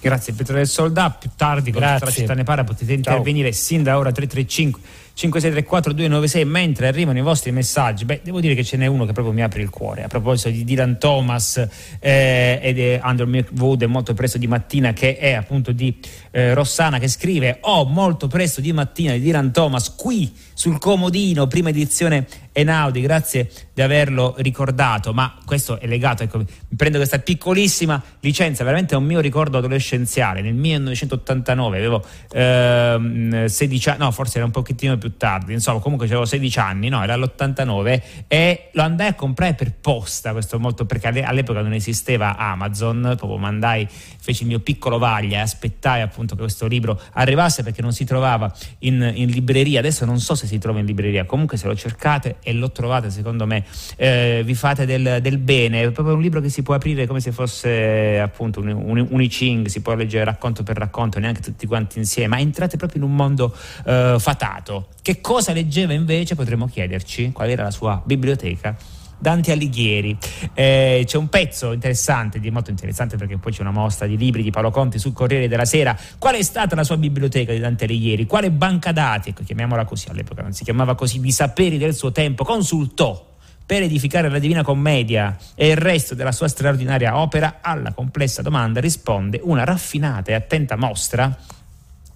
Grazie 0.00 0.32
Pietro 0.32 0.54
del 0.54 0.68
Soldà, 0.68 1.10
più 1.10 1.30
tardi 1.34 1.72
con 1.72 1.82
la 1.82 1.98
città 2.10 2.34
ne 2.34 2.44
parla 2.44 2.62
potete 2.62 2.92
intervenire 2.92 3.50
Ciao. 3.50 3.60
sin 3.60 3.82
da 3.82 3.98
ora 3.98 4.12
335 4.12 4.80
5634 5.18 5.92
296 5.92 6.44
mentre 6.44 6.86
arrivano 6.86 7.18
i 7.18 7.22
vostri 7.22 7.50
messaggi. 7.50 8.04
Beh 8.04 8.20
devo 8.22 8.38
dire 8.38 8.54
che 8.54 8.62
ce 8.62 8.76
n'è 8.76 8.86
uno 8.86 9.04
che 9.04 9.12
proprio 9.12 9.34
mi 9.34 9.42
apre 9.42 9.62
il 9.62 9.70
cuore. 9.70 10.04
A 10.04 10.06
proposito 10.06 10.50
di 10.50 10.62
Dylan 10.62 11.00
Thomas 11.00 11.56
eh, 11.98 12.60
ed 12.62 12.78
è 12.78 13.00
Under 13.02 13.26
Milkwood 13.26 13.82
molto 13.82 14.14
presto 14.14 14.38
di 14.38 14.46
mattina 14.46 14.92
che 14.92 15.18
è 15.18 15.32
appunto 15.32 15.72
di 15.72 15.98
eh, 16.30 16.54
Rossana 16.54 17.00
che 17.00 17.08
scrive 17.08 17.58
oh 17.62 17.84
molto 17.86 18.28
presto 18.28 18.60
di 18.60 18.72
mattina 18.72 19.14
di 19.14 19.20
Dylan 19.20 19.50
Thomas 19.50 19.92
qui 19.96 20.32
sul 20.54 20.78
comodino 20.78 21.48
prima 21.48 21.70
edizione 21.70 22.24
Enaudi 22.60 23.00
grazie 23.00 23.50
di 23.72 23.82
averlo 23.82 24.34
ricordato 24.38 25.12
ma 25.12 25.38
questo 25.44 25.78
è 25.80 25.86
legato 25.86 26.22
ecco 26.22 26.44
prendo 26.76 26.98
questa 26.98 27.18
piccolissima 27.18 28.02
licenza 28.20 28.64
veramente 28.64 28.94
è 28.94 28.98
un 28.98 29.04
mio 29.04 29.20
ricordo 29.20 29.58
adolescenziale. 29.58 30.40
Nel 30.40 30.54
1989 30.54 31.78
avevo 31.78 32.04
ehm, 32.32 33.44
16 33.46 33.88
anni 33.90 33.98
no 33.98 34.10
forse 34.10 34.36
era 34.36 34.46
un 34.46 34.52
pochettino 34.52 34.96
più 34.98 35.16
tardi, 35.16 35.52
insomma 35.52 35.80
comunque 35.80 36.06
avevo 36.06 36.24
16 36.24 36.58
anni, 36.58 36.88
no, 36.88 37.02
era 37.02 37.16
l'89 37.16 38.02
e 38.28 38.70
lo 38.72 38.82
andai 38.82 39.08
a 39.08 39.14
comprare 39.14 39.54
per 39.54 39.74
posta, 39.74 40.32
questo 40.32 40.58
molto 40.58 40.86
perché 40.86 41.08
all'epoca 41.08 41.62
non 41.62 41.72
esisteva 41.72 42.36
Amazon, 42.36 43.14
proprio 43.16 43.38
mandai, 43.38 43.86
feci 43.88 44.42
il 44.42 44.48
mio 44.48 44.60
piccolo 44.60 44.98
vaglia 44.98 45.38
e 45.38 45.40
aspettai 45.40 46.00
appunto 46.00 46.34
che 46.34 46.42
questo 46.42 46.66
libro 46.66 47.00
arrivasse 47.12 47.62
perché 47.62 47.82
non 47.82 47.92
si 47.92 48.04
trovava 48.04 48.52
in, 48.80 49.12
in, 49.14 49.30
libreria, 49.30 49.78
adesso 49.78 50.04
non 50.04 50.20
so 50.20 50.34
se 50.34 50.46
si 50.46 50.58
trova 50.58 50.78
in 50.78 50.86
libreria, 50.86 51.24
comunque 51.24 51.56
se 51.56 51.66
lo 51.66 51.74
cercate 51.74 52.36
e 52.48 52.52
lo 52.54 52.70
trovate 52.70 53.10
secondo 53.10 53.46
me 53.46 53.64
eh, 53.96 54.40
vi 54.42 54.54
fate 54.54 54.86
del, 54.86 55.18
del, 55.20 55.36
bene, 55.36 55.82
è 55.82 55.90
proprio 55.90 56.14
un 56.14 56.22
libro 56.22 56.40
che 56.40 56.48
si 56.48 56.62
può 56.62 56.74
aprire 56.74 57.06
come 57.06 57.20
se 57.20 57.30
fosse 57.30 58.18
appunto 58.18 58.60
un, 58.60 58.68
un, 58.68 59.06
un 59.10 59.22
I 59.22 59.28
Ching, 59.28 59.66
si 59.66 59.82
può 59.82 59.94
leggere 59.94 60.24
racconto 60.24 60.62
per 60.62 60.78
racconto, 60.78 61.18
neanche 61.18 61.42
tutti 61.42 61.66
quanti 61.66 61.98
insieme, 61.98 62.28
ma 62.28 62.40
entrate 62.40 62.78
proprio 62.78 63.02
in 63.02 63.08
un 63.08 63.14
mondo 63.14 63.54
eh, 63.84 64.16
fatato 64.18 64.88
che 65.08 65.22
cosa 65.22 65.54
leggeva 65.54 65.94
invece? 65.94 66.34
Potremmo 66.34 66.66
chiederci 66.66 67.32
qual 67.32 67.48
era 67.48 67.62
la 67.62 67.70
sua 67.70 68.02
biblioteca. 68.04 68.76
Dante 69.18 69.52
Alighieri. 69.52 70.16
Eh, 70.54 71.02
c'è 71.04 71.16
un 71.16 71.28
pezzo 71.28 71.72
interessante, 71.72 72.40
molto 72.50 72.70
interessante 72.70 73.16
perché 73.16 73.36
poi 73.36 73.52
c'è 73.52 73.60
una 73.60 73.70
mostra 73.70 74.06
di 74.06 74.16
libri 74.16 74.42
di 74.42 74.50
Paolo 74.50 74.70
Conti 74.70 74.98
sul 74.98 75.12
Corriere 75.12 75.48
della 75.48 75.64
Sera. 75.64 75.96
Qual 76.18 76.34
è 76.34 76.42
stata 76.42 76.74
la 76.74 76.84
sua 76.84 76.96
biblioteca 76.96 77.52
di 77.52 77.58
Dante 77.58 77.84
Alighieri? 77.84 78.26
Quale 78.26 78.50
banca 78.50 78.92
dati, 78.92 79.30
ecco, 79.30 79.42
chiamiamola 79.42 79.84
così 79.84 80.08
all'epoca, 80.08 80.42
non 80.42 80.52
si 80.52 80.64
chiamava 80.64 80.94
così, 80.94 81.20
di 81.20 81.32
saperi 81.32 81.78
del 81.78 81.94
suo 81.94 82.12
tempo, 82.12 82.44
consultò 82.44 83.26
per 83.68 83.82
edificare 83.82 84.30
la 84.30 84.38
Divina 84.38 84.62
Commedia 84.62 85.36
e 85.54 85.68
il 85.68 85.76
resto 85.76 86.14
della 86.14 86.32
sua 86.32 86.48
straordinaria 86.48 87.18
opera? 87.18 87.58
Alla 87.60 87.92
complessa 87.92 88.40
domanda 88.40 88.80
risponde 88.80 89.40
una 89.42 89.64
raffinata 89.64 90.30
e 90.30 90.34
attenta 90.34 90.76
mostra 90.76 91.36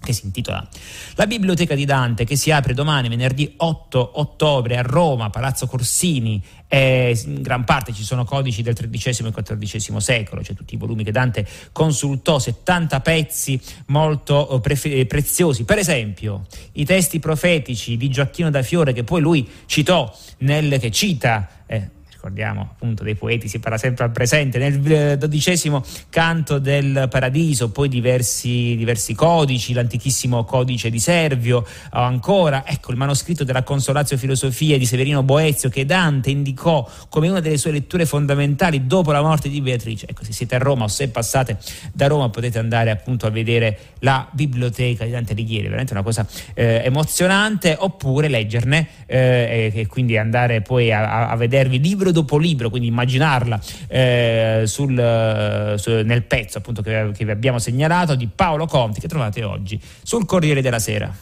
che 0.03 0.13
si 0.13 0.25
intitola 0.25 0.67
La 1.15 1.25
Biblioteca 1.25 1.73
di 1.73 1.85
Dante, 1.85 2.25
che 2.25 2.35
si 2.35 2.51
apre 2.51 2.73
domani, 2.73 3.07
venerdì 3.07 3.53
8 3.57 4.19
ottobre 4.19 4.77
a 4.77 4.81
Roma, 4.81 5.29
Palazzo 5.29 5.65
Corsini. 5.65 6.43
Eh, 6.67 7.19
in 7.25 7.41
gran 7.41 7.63
parte 7.63 7.93
ci 7.93 8.03
sono 8.03 8.25
codici 8.25 8.63
del 8.63 8.73
XIII 8.73 9.27
e 9.27 9.57
XIV 9.57 9.97
secolo, 9.97 10.43
cioè 10.43 10.55
tutti 10.55 10.73
i 10.73 10.77
volumi 10.77 11.03
che 11.03 11.11
Dante 11.11 11.47
consultò, 11.71 12.39
70 12.39 12.99
pezzi 12.99 13.59
molto 13.87 14.57
eh, 14.57 14.59
pre- 14.59 15.05
preziosi. 15.05 15.63
Per 15.63 15.77
esempio, 15.77 16.45
i 16.73 16.85
testi 16.85 17.19
profetici 17.19 17.95
di 17.95 18.09
Gioacchino 18.09 18.49
da 18.49 18.61
Fiore, 18.61 18.91
che 18.91 19.03
poi 19.03 19.21
lui 19.21 19.47
citò, 19.65 20.13
nel, 20.39 20.79
che 20.79 20.91
cita. 20.91 21.47
Eh, 21.65 22.01
ricordiamo 22.23 22.61
appunto 22.61 23.03
dei 23.03 23.15
poeti, 23.15 23.49
si 23.49 23.59
parla 23.59 23.77
sempre 23.77 24.05
al 24.05 24.11
presente, 24.11 24.57
nel 24.57 24.91
eh, 24.91 25.17
dodicesimo 25.17 25.83
canto 26.09 26.57
del 26.57 27.07
Paradiso, 27.09 27.69
poi 27.69 27.89
diversi, 27.89 28.77
diversi 28.77 29.13
codici, 29.13 29.73
l'antichissimo 29.73 30.45
codice 30.45 30.89
di 30.89 30.99
Servio, 30.99 31.57
o 31.57 31.99
ancora 31.99 32.63
ecco 32.65 32.91
il 32.91 32.97
manoscritto 32.97 33.43
della 33.43 33.63
Consolatio 33.63 34.15
Filosofia 34.15 34.77
di 34.77 34.85
Severino 34.85 35.21
Boezio 35.21 35.67
che 35.67 35.85
Dante 35.85 36.29
indicò 36.29 36.89
come 37.09 37.27
una 37.27 37.41
delle 37.41 37.57
sue 37.57 37.71
letture 37.71 38.05
fondamentali 38.05 38.87
dopo 38.87 39.11
la 39.11 39.21
morte 39.21 39.49
di 39.49 39.59
Beatrice. 39.59 40.07
Ecco, 40.07 40.23
se 40.23 40.31
siete 40.31 40.55
a 40.55 40.59
Roma 40.59 40.85
o 40.85 40.87
se 40.87 41.09
passate 41.09 41.57
da 41.91 42.07
Roma 42.07 42.29
potete 42.29 42.57
andare 42.57 42.89
appunto 42.89 43.27
a 43.27 43.31
vedere 43.31 43.77
la 43.99 44.29
biblioteca 44.31 45.03
di 45.03 45.11
Dante 45.11 45.33
Alighieri, 45.33 45.63
veramente 45.63 45.91
una 45.91 46.03
cosa 46.03 46.25
eh, 46.53 46.83
emozionante, 46.85 47.75
oppure 47.77 48.29
leggerne 48.29 48.87
eh, 49.07 49.71
e, 49.73 49.87
quindi 49.87 50.17
andare 50.17 50.61
poi 50.61 50.93
a, 50.93 51.27
a 51.27 51.35
vedervi 51.35 51.81
libro 51.81 52.11
dopo 52.13 52.37
libro, 52.37 52.69
quindi 52.69 52.87
immaginarla 52.87 53.59
eh, 53.87 54.63
sul, 54.65 55.75
su, 55.77 55.91
nel 55.91 56.23
pezzo 56.23 56.59
appunto 56.59 56.81
che, 56.81 57.11
che 57.13 57.25
vi 57.25 57.31
abbiamo 57.31 57.59
segnalato 57.59 58.15
di 58.15 58.29
Paolo 58.33 58.65
Conti 58.65 59.01
che 59.01 59.09
trovate 59.09 59.43
oggi 59.43 59.77
sul 60.01 60.25
Corriere 60.25 60.61
della 60.61 60.79
Sera. 60.79 61.13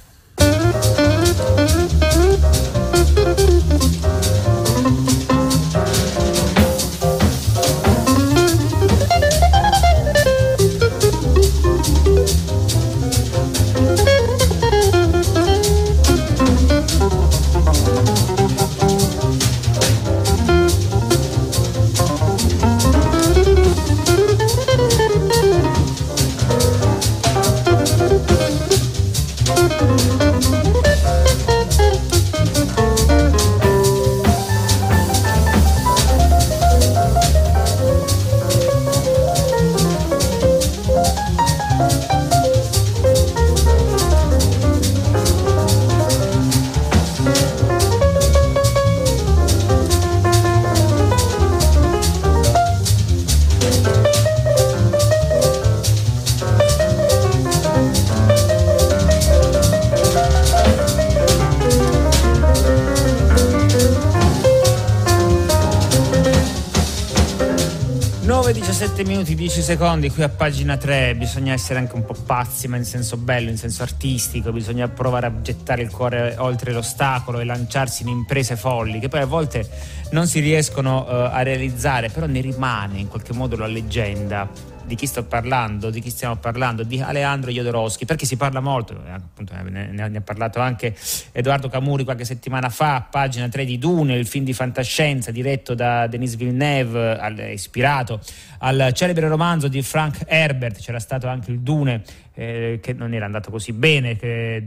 9-17 68.71 69.05
minuti 69.05 69.35
10 69.35 69.61
secondi 69.61 70.09
qui 70.09 70.23
a 70.23 70.29
pagina 70.29 70.77
3 70.77 71.15
bisogna 71.15 71.51
essere 71.51 71.77
anche 71.77 71.93
un 71.93 72.05
po' 72.05 72.15
pazzi 72.25 72.69
ma 72.69 72.77
in 72.77 72.85
senso 72.85 73.17
bello, 73.17 73.49
in 73.49 73.57
senso 73.57 73.83
artistico. 73.83 74.53
Bisogna 74.53 74.87
provare 74.87 75.25
a 75.25 75.41
gettare 75.41 75.81
il 75.81 75.91
cuore 75.91 76.35
oltre 76.37 76.71
l'ostacolo 76.71 77.41
e 77.41 77.43
lanciarsi 77.43 78.03
in 78.03 78.07
imprese 78.07 78.55
folli 78.55 78.99
che 78.99 79.09
poi 79.09 79.19
a 79.19 79.25
volte 79.25 79.69
non 80.11 80.25
si 80.25 80.39
riescono 80.39 81.01
uh, 81.01 81.29
a 81.33 81.41
realizzare 81.41 82.07
però 82.07 82.27
ne 82.27 82.39
rimane 82.39 82.99
in 82.99 83.09
qualche 83.09 83.33
modo 83.33 83.57
la 83.57 83.67
leggenda 83.67 84.49
di 84.85 84.95
chi 84.95 85.05
sto 85.05 85.23
parlando, 85.23 85.89
di 85.89 85.99
chi 86.01 86.09
stiamo 86.09 86.35
parlando, 86.37 86.83
di 86.83 86.99
Aleandro 86.99 87.51
Jodorowsky, 87.51 88.05
perché 88.05 88.25
si 88.25 88.37
parla 88.37 88.59
molto, 88.59 88.93
eh, 89.05 89.11
appunto, 89.11 89.53
ne, 89.63 89.91
ne, 89.91 90.17
ha 90.17 90.21
parlato 90.21 90.59
anche 90.59 90.95
Edoardo 91.31 91.69
Camuri 91.69 92.03
qualche 92.03 92.25
settimana 92.25 92.69
fa, 92.69 93.07
pagina 93.09 93.47
3 93.47 93.65
di 93.65 93.77
Dune, 93.77 94.15
il 94.15 94.27
film 94.27 94.45
di 94.45 94.53
fantascienza 94.53 95.31
diretto 95.31 95.73
da 95.73 96.07
Denis 96.07 96.35
Villeneuve, 96.35 97.17
al, 97.17 97.51
ispirato 97.51 98.19
al 98.59 98.91
celebre 98.93 99.27
romanzo 99.27 99.67
di 99.67 99.81
Frank 99.81 100.23
Herbert, 100.27 100.79
c'era 100.79 100.99
stato 100.99 101.27
anche 101.27 101.51
il 101.51 101.59
Dune 101.61 102.03
eh, 102.33 102.79
che 102.81 102.93
non 102.93 103.13
era 103.13 103.25
andato 103.25 103.51
così 103.51 103.73
bene, 103.73 104.15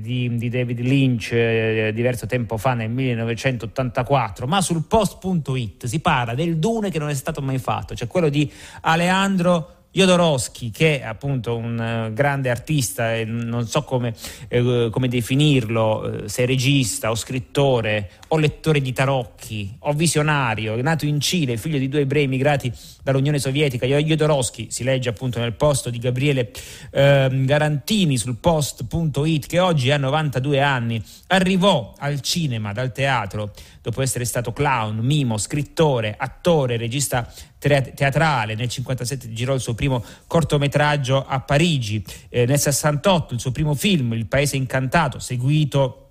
di, 0.00 0.36
di, 0.36 0.48
David 0.48 0.80
Lynch 0.80 1.32
eh, 1.32 1.92
diverso 1.94 2.26
tempo 2.26 2.56
fa 2.56 2.74
nel 2.74 2.90
1984, 2.90 4.46
ma 4.46 4.60
sul 4.60 4.84
post.it 4.86 5.86
si 5.86 6.00
parla 6.00 6.34
del 6.34 6.58
Dune 6.58 6.90
che 6.90 6.98
non 6.98 7.08
è 7.08 7.14
stato 7.14 7.40
mai 7.40 7.58
fatto, 7.58 7.94
cioè 7.94 8.06
quello 8.06 8.28
di 8.28 8.50
Aleandro 8.82 9.73
Jodorowsky, 9.94 10.72
che 10.72 11.00
è 11.00 11.04
appunto 11.04 11.56
un 11.56 12.08
uh, 12.08 12.12
grande 12.12 12.50
artista, 12.50 13.24
non 13.24 13.64
so 13.68 13.84
come, 13.84 14.12
eh, 14.48 14.88
come 14.90 15.06
definirlo, 15.06 16.24
eh, 16.24 16.28
se 16.28 16.44
regista 16.46 17.12
o 17.12 17.14
scrittore 17.14 18.10
o 18.28 18.36
lettore 18.36 18.80
di 18.80 18.92
tarocchi 18.92 19.76
o 19.80 19.92
visionario, 19.92 20.74
nato 20.82 21.06
in 21.06 21.20
Cile, 21.20 21.56
figlio 21.56 21.78
di 21.78 21.88
due 21.88 22.00
ebrei 22.00 22.26
migrati 22.26 22.72
dall'Unione 23.04 23.38
Sovietica, 23.38 23.86
Jodorowsky, 23.86 24.66
si 24.68 24.82
legge 24.82 25.10
appunto 25.10 25.38
nel 25.38 25.52
posto 25.52 25.90
di 25.90 25.98
Gabriele 25.98 26.50
eh, 26.90 27.28
Garantini 27.30 28.16
sul 28.16 28.34
post.it, 28.38 29.46
che 29.46 29.60
oggi 29.60 29.92
ha 29.92 29.96
92 29.96 30.60
anni, 30.60 31.00
arrivò 31.28 31.94
al 31.98 32.20
cinema 32.20 32.72
dal 32.72 32.90
teatro 32.90 33.52
dopo 33.80 34.02
essere 34.02 34.24
stato 34.24 34.52
clown, 34.52 34.96
mimo, 34.98 35.38
scrittore, 35.38 36.14
attore, 36.18 36.78
regista 36.78 37.30
teatrale, 37.68 38.54
nel 38.54 38.68
1957 38.68 39.32
girò 39.32 39.54
il 39.54 39.60
suo 39.60 39.74
primo 39.74 40.04
cortometraggio 40.26 41.24
a 41.26 41.40
Parigi, 41.40 42.04
eh, 42.28 42.46
nel 42.46 42.58
68 42.58 43.34
il 43.34 43.40
suo 43.40 43.52
primo 43.52 43.74
film 43.74 44.12
Il 44.12 44.26
Paese 44.26 44.56
Incantato, 44.56 45.18
seguito 45.18 46.04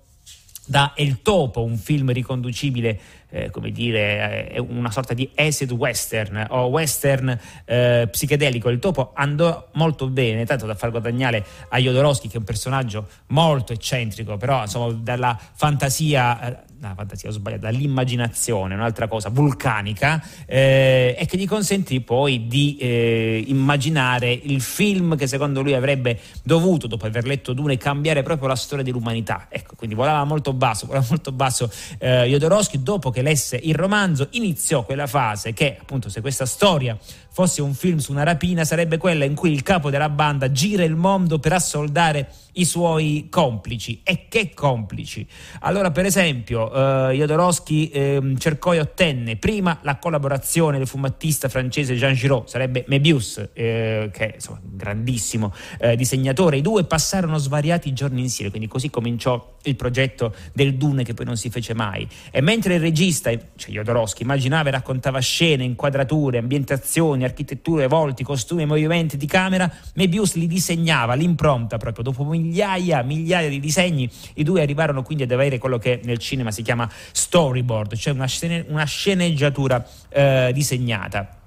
da 0.66 0.92
El 0.94 1.20
Topo, 1.22 1.62
un 1.62 1.76
film 1.76 2.10
riconducibile, 2.10 2.98
eh, 3.28 3.50
come 3.50 3.70
dire, 3.70 4.50
eh, 4.50 4.58
una 4.60 4.90
sorta 4.90 5.12
di 5.12 5.28
acid 5.34 5.70
western 5.72 6.46
o 6.50 6.66
western 6.66 7.38
eh, 7.64 8.08
psichedelico. 8.10 8.70
Il 8.70 8.78
Topo 8.78 9.12
andò 9.14 9.68
molto 9.74 10.08
bene, 10.08 10.46
tanto 10.46 10.66
da 10.66 10.74
far 10.74 10.90
guadagnare 10.90 11.44
a 11.68 11.78
Jodorowsky, 11.78 12.28
che 12.28 12.34
è 12.34 12.38
un 12.38 12.44
personaggio 12.44 13.08
molto 13.28 13.72
eccentrico, 13.72 14.36
però 14.36 14.62
insomma 14.62 14.92
dalla 14.92 15.38
fantasia 15.54 16.40
eh, 16.40 16.72
la 16.88 16.94
fantasia, 16.94 17.28
ho 17.28 17.32
sbagliato, 17.32 17.62
dall'immaginazione, 17.62 18.74
un'altra 18.74 19.08
cosa 19.08 19.28
vulcanica, 19.28 20.22
eh, 20.46 21.14
e 21.18 21.26
che 21.26 21.36
gli 21.36 21.46
consentì 21.46 22.00
poi 22.00 22.46
di 22.46 22.76
eh, 22.78 23.44
immaginare 23.46 24.32
il 24.32 24.60
film 24.60 25.16
che 25.16 25.26
secondo 25.26 25.62
lui 25.62 25.74
avrebbe 25.74 26.18
dovuto, 26.42 26.86
dopo 26.86 27.06
aver 27.06 27.24
letto 27.24 27.52
Dune, 27.52 27.76
cambiare 27.76 28.22
proprio 28.22 28.48
la 28.48 28.56
storia 28.56 28.84
dell'umanità. 28.84 29.46
Ecco, 29.48 29.74
quindi 29.76 29.94
volava 29.94 30.24
molto 30.24 30.52
basso, 30.52 30.86
volava 30.86 31.06
molto 31.08 31.32
basso 31.32 31.70
eh, 31.98 32.26
Jodorowsky, 32.28 32.82
dopo 32.82 33.10
che 33.10 33.22
lesse 33.22 33.56
il 33.56 33.74
romanzo, 33.74 34.28
iniziò 34.32 34.84
quella 34.84 35.06
fase 35.06 35.52
che, 35.52 35.76
appunto, 35.80 36.08
se 36.08 36.20
questa 36.20 36.46
storia 36.46 36.96
fosse 37.30 37.62
un 37.62 37.74
film 37.74 37.98
su 37.98 38.12
una 38.12 38.22
rapina, 38.22 38.64
sarebbe 38.64 38.96
quella 38.96 39.24
in 39.24 39.34
cui 39.34 39.50
il 39.50 39.62
capo 39.62 39.90
della 39.90 40.08
banda 40.08 40.50
gira 40.52 40.84
il 40.84 40.94
mondo 40.94 41.38
per 41.38 41.52
assoldare 41.52 42.28
i 42.54 42.64
suoi 42.64 43.28
complici. 43.30 44.00
E 44.02 44.26
che 44.28 44.52
complici? 44.54 45.26
Allora, 45.60 45.90
per 45.90 46.04
esempio, 46.04 46.72
eh, 47.10 47.16
Jodorowsky 47.16 47.86
eh, 47.88 48.34
cercò 48.38 48.74
e 48.74 48.80
ottenne 48.80 49.36
prima 49.36 49.78
la 49.82 49.96
collaborazione 49.98 50.78
del 50.78 50.86
fumettista 50.86 51.48
francese 51.48 51.94
Jean 51.94 52.14
Giraud, 52.14 52.46
sarebbe 52.46 52.84
Mebius, 52.88 53.50
eh, 53.52 54.10
che 54.12 54.26
è 54.34 54.36
un 54.48 54.58
grandissimo 54.62 55.52
eh, 55.78 55.96
disegnatore. 55.96 56.58
I 56.58 56.62
due 56.62 56.84
passarono 56.84 57.38
svariati 57.38 57.92
giorni 57.92 58.20
insieme, 58.20 58.50
quindi 58.50 58.68
così 58.68 58.90
cominciò 58.90 59.52
il 59.64 59.76
progetto 59.76 60.34
del 60.52 60.74
Dune 60.74 61.04
che 61.04 61.14
poi 61.14 61.24
non 61.24 61.36
si 61.36 61.50
fece 61.50 61.74
mai. 61.74 62.06
E 62.30 62.40
mentre 62.40 62.74
il 62.74 62.80
regista, 62.80 63.30
cioè 63.30 63.70
Jodorowsky, 63.70 64.22
immaginava 64.22 64.68
e 64.68 64.72
raccontava 64.72 65.18
scene, 65.20 65.64
inquadrature, 65.64 66.38
ambientazioni, 66.38 67.24
architetture, 67.24 67.86
volti, 67.86 68.22
costumi 68.22 68.66
movimenti 68.66 69.16
di 69.16 69.26
camera, 69.26 69.70
Mebius 69.94 70.34
li 70.34 70.46
disegnava, 70.46 71.14
l'impronta 71.14 71.76
proprio. 71.76 72.04
Dopo 72.04 72.24
migliaia, 72.44 73.02
migliaia 73.02 73.48
di 73.48 73.60
disegni, 73.60 74.08
i 74.34 74.42
due 74.44 74.62
arrivarono 74.62 75.02
quindi 75.02 75.24
ad 75.24 75.30
avere 75.30 75.58
quello 75.58 75.78
che 75.78 76.00
nel 76.04 76.18
cinema 76.18 76.50
si 76.50 76.62
chiama 76.62 76.90
storyboard, 77.12 77.94
cioè 77.94 78.12
una, 78.12 78.26
scene, 78.26 78.64
una 78.68 78.84
sceneggiatura 78.84 79.86
eh, 80.10 80.50
disegnata. 80.52 81.43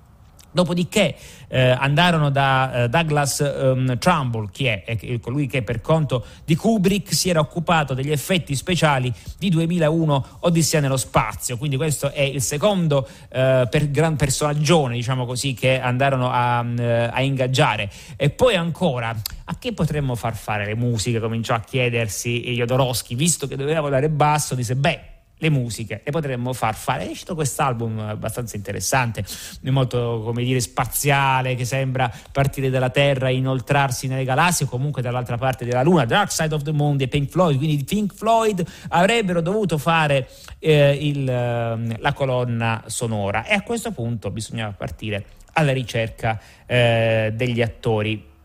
Dopodiché 0.58 1.16
eh, 1.50 1.70
andarono 1.70 2.32
da 2.32 2.86
eh, 2.86 2.90
Douglas 2.90 3.40
um, 3.40 3.96
Trumbull, 4.00 4.50
chi 4.50 4.66
è? 4.66 4.84
è? 4.86 5.20
colui 5.20 5.46
che 5.46 5.62
per 5.62 5.82
conto 5.82 6.26
di 6.46 6.56
Kubrick 6.56 7.14
si 7.14 7.30
era 7.30 7.40
occupato 7.40 7.94
degli 7.94 8.10
effetti 8.10 8.56
speciali 8.56 9.14
di 9.38 9.50
2001 9.50 10.26
Odissea 10.40 10.80
nello 10.80 10.98
spazio. 10.98 11.58
Quindi 11.58 11.78
questo 11.78 12.12
è 12.12 12.22
il 12.22 12.42
secondo 12.42 13.08
eh, 13.30 13.68
per 13.70 13.92
gran 13.92 14.16
personaggione, 14.16 14.96
diciamo 14.96 15.28
così, 15.28 15.54
che 15.54 15.80
andarono 15.80 16.32
a, 16.32 16.66
eh, 16.76 17.10
a, 17.14 17.22
ingaggiare. 17.22 17.88
E 18.16 18.32
poi 18.32 18.56
ancora, 18.56 19.16
a 19.46 19.58
che 19.60 19.74
potremmo 19.74 20.16
far 20.16 20.36
fare 20.36 20.66
le 20.66 20.76
musiche? 20.76 21.20
Cominciò 21.20 21.54
a 21.54 21.60
chiedersi 21.60 22.42
Jodorowsky, 22.56 23.14
visto 23.14 23.48
che 23.48 23.56
doveva 23.56 23.82
volare 23.82 24.10
basso, 24.10 24.56
disse, 24.56 24.76
beh, 24.76 25.17
le 25.40 25.50
musiche 25.50 26.02
le 26.04 26.12
potremmo 26.12 26.54
far 26.54 26.76
fare. 26.76 27.06
È 27.06 27.10
uscito 27.10 27.36
quest'album 27.36 28.00
abbastanza 28.00 28.56
interessante, 28.56 29.24
molto 29.64 30.22
come 30.24 30.44
dire 30.44 30.60
spaziale, 30.60 31.56
che 31.56 31.66
sembra 31.66 32.12
partire 32.32 32.70
dalla 32.70 32.90
Terra 32.90 33.30
e 33.30 33.36
inoltrarsi 33.36 34.08
nelle 34.08 34.24
galassie 34.24 34.66
o 34.66 34.70
comunque 34.70 35.02
dall'altra 35.02 35.38
parte 35.38 35.66
della 35.66 35.84
Luna, 35.84 36.06
Dark 36.06 36.32
Side 36.32 36.54
of 36.54 36.64
the 36.64 36.72
Moon 36.72 36.98
di 36.98 37.08
Pink 37.08 37.30
Floyd. 37.30 37.58
Quindi 37.58 37.84
Pink 37.84 38.14
Floyd 38.14 38.66
avrebbero 38.90 39.42
dovuto 39.42 39.78
fare 39.78 40.30
eh, 40.60 40.98
il, 41.00 41.28
ehm, 41.30 42.00
la 42.00 42.14
colonna 42.14 42.84
sonora 42.88 43.46
e 43.46 43.54
a 43.54 43.62
questo 43.62 43.92
punto 43.92 44.32
bisognava 44.32 44.72
partire 44.72 45.26
alla 45.54 45.74
ricerca 45.74 46.40
eh, 46.66 47.32
degli 47.36 47.62
attori. 47.62 48.36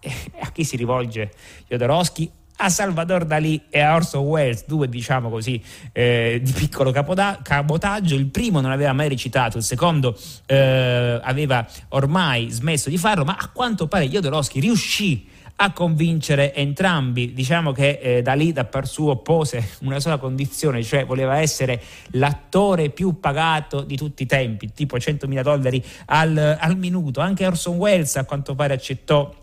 E 0.00 0.12
a 0.40 0.50
chi 0.50 0.64
si 0.64 0.76
rivolge 0.76 1.30
Jodorowsky? 1.68 2.30
A 2.62 2.68
Salvador 2.68 3.24
Dalì 3.24 3.60
e 3.68 3.80
a 3.80 3.96
Orson 3.96 4.24
Welles, 4.24 4.64
due 4.66 4.88
diciamo 4.88 5.28
così 5.28 5.60
eh, 5.90 6.40
di 6.42 6.52
piccolo 6.52 6.92
capoda- 6.92 7.40
cabotaggio. 7.42 8.14
Il 8.14 8.26
primo 8.26 8.60
non 8.60 8.70
aveva 8.70 8.92
mai 8.92 9.08
recitato, 9.08 9.58
il 9.58 9.64
secondo 9.64 10.16
eh, 10.46 11.20
aveva 11.20 11.66
ormai 11.88 12.50
smesso 12.50 12.88
di 12.88 12.98
farlo, 12.98 13.24
ma 13.24 13.36
a 13.38 13.50
quanto 13.52 13.88
pare 13.88 14.08
Jodorowsky 14.08 14.60
riuscì 14.60 15.28
a 15.56 15.72
convincere 15.72 16.54
entrambi. 16.54 17.32
Diciamo 17.32 17.72
che 17.72 17.98
eh, 18.00 18.22
da 18.22 18.34
lì 18.34 18.52
da 18.52 18.64
par 18.64 18.86
suo 18.86 19.16
pose 19.16 19.70
una 19.80 19.98
sola 19.98 20.18
condizione, 20.18 20.84
cioè 20.84 21.04
voleva 21.04 21.38
essere 21.38 21.82
l'attore 22.12 22.90
più 22.90 23.18
pagato 23.18 23.82
di 23.82 23.96
tutti 23.96 24.22
i 24.22 24.26
tempi, 24.26 24.72
tipo 24.72 24.96
100.000 24.96 25.42
dollari 25.42 25.82
al, 26.06 26.58
al 26.60 26.76
minuto. 26.76 27.20
Anche 27.20 27.44
Orson 27.44 27.76
Welles 27.76 28.14
a 28.16 28.24
quanto 28.24 28.54
pare 28.54 28.74
accettò 28.74 29.40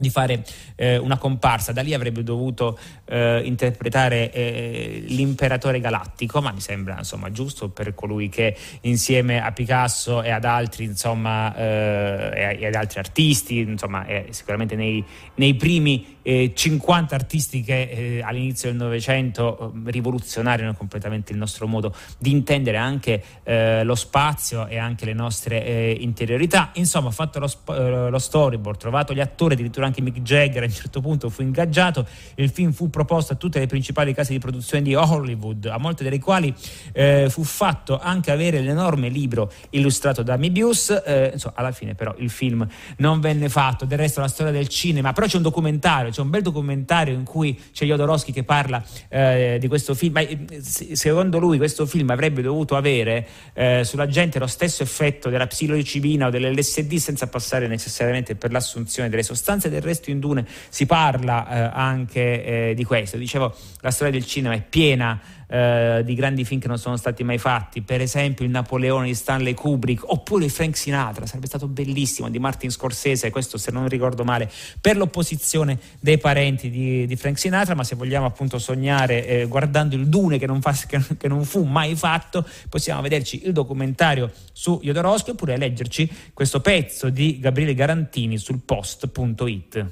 di 0.00 0.08
fare 0.08 0.42
eh, 0.76 0.96
una 0.96 1.18
comparsa, 1.18 1.72
da 1.72 1.82
lì 1.82 1.92
avrebbe 1.92 2.22
dovuto 2.22 2.78
eh, 3.04 3.42
interpretare 3.44 4.32
eh, 4.32 5.04
l'imperatore 5.08 5.78
galattico, 5.78 6.40
ma 6.40 6.52
mi 6.52 6.60
sembra 6.60 6.96
insomma, 6.96 7.30
giusto 7.30 7.68
per 7.68 7.94
colui 7.94 8.30
che 8.30 8.56
insieme 8.82 9.42
a 9.42 9.52
Picasso 9.52 10.22
e 10.22 10.30
ad 10.30 10.46
altri 10.46 10.84
insomma, 10.84 11.54
eh, 11.54 12.56
e 12.60 12.66
ad 12.66 12.74
altri 12.74 12.98
artisti, 12.98 13.58
insomma, 13.58 14.06
sicuramente 14.30 14.74
nei, 14.74 15.04
nei 15.34 15.54
primi 15.54 16.16
50 16.22 17.14
artisti 17.14 17.62
che 17.62 17.82
eh, 17.82 18.22
all'inizio 18.22 18.68
del 18.68 18.78
Novecento 18.78 19.72
eh, 19.74 19.90
rivoluzionarono 19.90 20.74
completamente 20.74 21.32
il 21.32 21.38
nostro 21.38 21.66
modo 21.66 21.94
di 22.18 22.30
intendere 22.30 22.76
anche 22.76 23.22
eh, 23.42 23.82
lo 23.84 23.94
spazio 23.94 24.66
e 24.66 24.78
anche 24.78 25.04
le 25.06 25.14
nostre 25.14 25.92
interiorità. 25.92 26.70
Insomma, 26.74 27.10
fatto 27.10 27.38
lo, 27.38 28.10
lo 28.10 28.18
storyboard, 28.18 28.78
trovato 28.78 29.14
gli 29.14 29.20
attori 29.20 29.54
addirittura 29.54 29.86
anche 29.90 30.00
Mick 30.00 30.20
Jagger 30.22 30.62
a 30.62 30.66
un 30.66 30.72
certo 30.72 31.00
punto 31.00 31.28
fu 31.28 31.42
ingaggiato, 31.42 32.06
il 32.36 32.48
film 32.50 32.72
fu 32.72 32.88
proposto 32.88 33.32
a 33.34 33.36
tutte 33.36 33.58
le 33.58 33.66
principali 33.66 34.14
case 34.14 34.32
di 34.32 34.38
produzione 34.38 34.82
di 34.82 34.94
Hollywood, 34.94 35.66
a 35.66 35.78
molte 35.78 36.04
delle 36.04 36.18
quali 36.18 36.54
eh, 36.92 37.28
fu 37.28 37.44
fatto 37.44 37.98
anche 37.98 38.30
avere 38.30 38.60
l'enorme 38.60 39.08
libro 39.08 39.52
illustrato 39.70 40.22
da 40.22 40.36
Mibius, 40.36 40.90
eh, 41.04 41.30
insomma, 41.32 41.54
alla 41.56 41.72
fine 41.72 41.94
però 41.94 42.14
il 42.18 42.30
film 42.30 42.66
non 42.98 43.20
venne 43.20 43.48
fatto, 43.48 43.84
del 43.84 43.98
resto 43.98 44.20
la 44.20 44.28
storia 44.28 44.52
del 44.52 44.68
cinema, 44.68 45.12
però 45.12 45.26
c'è 45.26 45.36
un 45.36 45.42
documentario, 45.42 46.10
c'è 46.10 46.20
un 46.20 46.30
bel 46.30 46.42
documentario 46.42 47.12
in 47.12 47.24
cui 47.24 47.58
c'è 47.72 47.84
Jodorowsky 47.84 48.32
che 48.32 48.44
parla 48.44 48.82
eh, 49.08 49.58
di 49.60 49.68
questo 49.68 49.94
film, 49.94 50.14
ma 50.14 50.20
eh, 50.20 50.38
secondo 50.62 51.38
lui 51.38 51.58
questo 51.58 51.86
film 51.86 52.10
avrebbe 52.10 52.42
dovuto 52.42 52.76
avere 52.76 53.26
eh, 53.54 53.82
sulla 53.84 54.06
gente 54.06 54.38
lo 54.38 54.46
stesso 54.46 54.82
effetto 54.82 55.28
della 55.28 55.46
psilocibina 55.46 56.26
o 56.26 56.30
dell'LSD 56.30 56.94
senza 56.96 57.26
passare 57.26 57.66
necessariamente 57.66 58.34
per 58.34 58.52
l'assunzione 58.52 59.08
delle 59.08 59.22
sostanze, 59.22 59.68
del 59.68 59.79
resto 59.82 60.10
in 60.10 60.20
Dune 60.20 60.46
si 60.68 60.86
parla 60.86 61.48
eh, 61.48 61.70
anche 61.72 62.70
eh, 62.70 62.74
di 62.74 62.84
questo, 62.84 63.16
dicevo 63.16 63.54
la 63.80 63.90
storia 63.90 64.12
del 64.12 64.26
cinema 64.26 64.54
è 64.54 64.62
piena 64.62 65.20
eh, 65.50 66.02
di 66.04 66.14
grandi 66.14 66.44
film 66.44 66.60
che 66.60 66.68
non 66.68 66.78
sono 66.78 66.96
stati 66.96 67.24
mai 67.24 67.38
fatti, 67.38 67.82
per 67.82 68.00
esempio 68.00 68.44
il 68.44 68.52
Napoleone 68.52 69.06
di 69.06 69.14
Stanley 69.14 69.54
Kubrick, 69.54 70.04
oppure 70.06 70.48
Frank 70.48 70.76
Sinatra, 70.76 71.26
sarebbe 71.26 71.48
stato 71.48 71.66
bellissimo, 71.66 72.30
di 72.30 72.38
Martin 72.38 72.70
Scorsese, 72.70 73.30
questo 73.30 73.58
se 73.58 73.72
non 73.72 73.88
ricordo 73.88 74.22
male, 74.22 74.48
per 74.80 74.96
l'opposizione 74.96 75.76
dei 75.98 76.18
parenti 76.18 76.70
di, 76.70 77.04
di 77.04 77.16
Frank 77.16 77.38
Sinatra, 77.38 77.74
ma 77.74 77.82
se 77.82 77.96
vogliamo 77.96 78.26
appunto 78.26 78.58
sognare 78.60 79.26
eh, 79.26 79.46
guardando 79.46 79.96
il 79.96 80.06
Dune 80.06 80.38
che 80.38 80.46
non, 80.46 80.60
fa, 80.60 80.72
che, 80.86 81.02
che 81.18 81.26
non, 81.26 81.44
fu 81.44 81.64
mai 81.64 81.96
fatto, 81.96 82.46
possiamo 82.68 83.02
vederci 83.02 83.44
il 83.44 83.52
documentario 83.52 84.30
su 84.52 84.78
Jodorowsky 84.80 85.32
oppure 85.32 85.56
leggerci 85.56 86.08
questo 86.32 86.60
pezzo 86.60 87.08
di 87.10 87.40
Gabriele 87.40 87.74
Garantini 87.74 88.38
sul 88.38 88.60
post.it. 88.64 89.86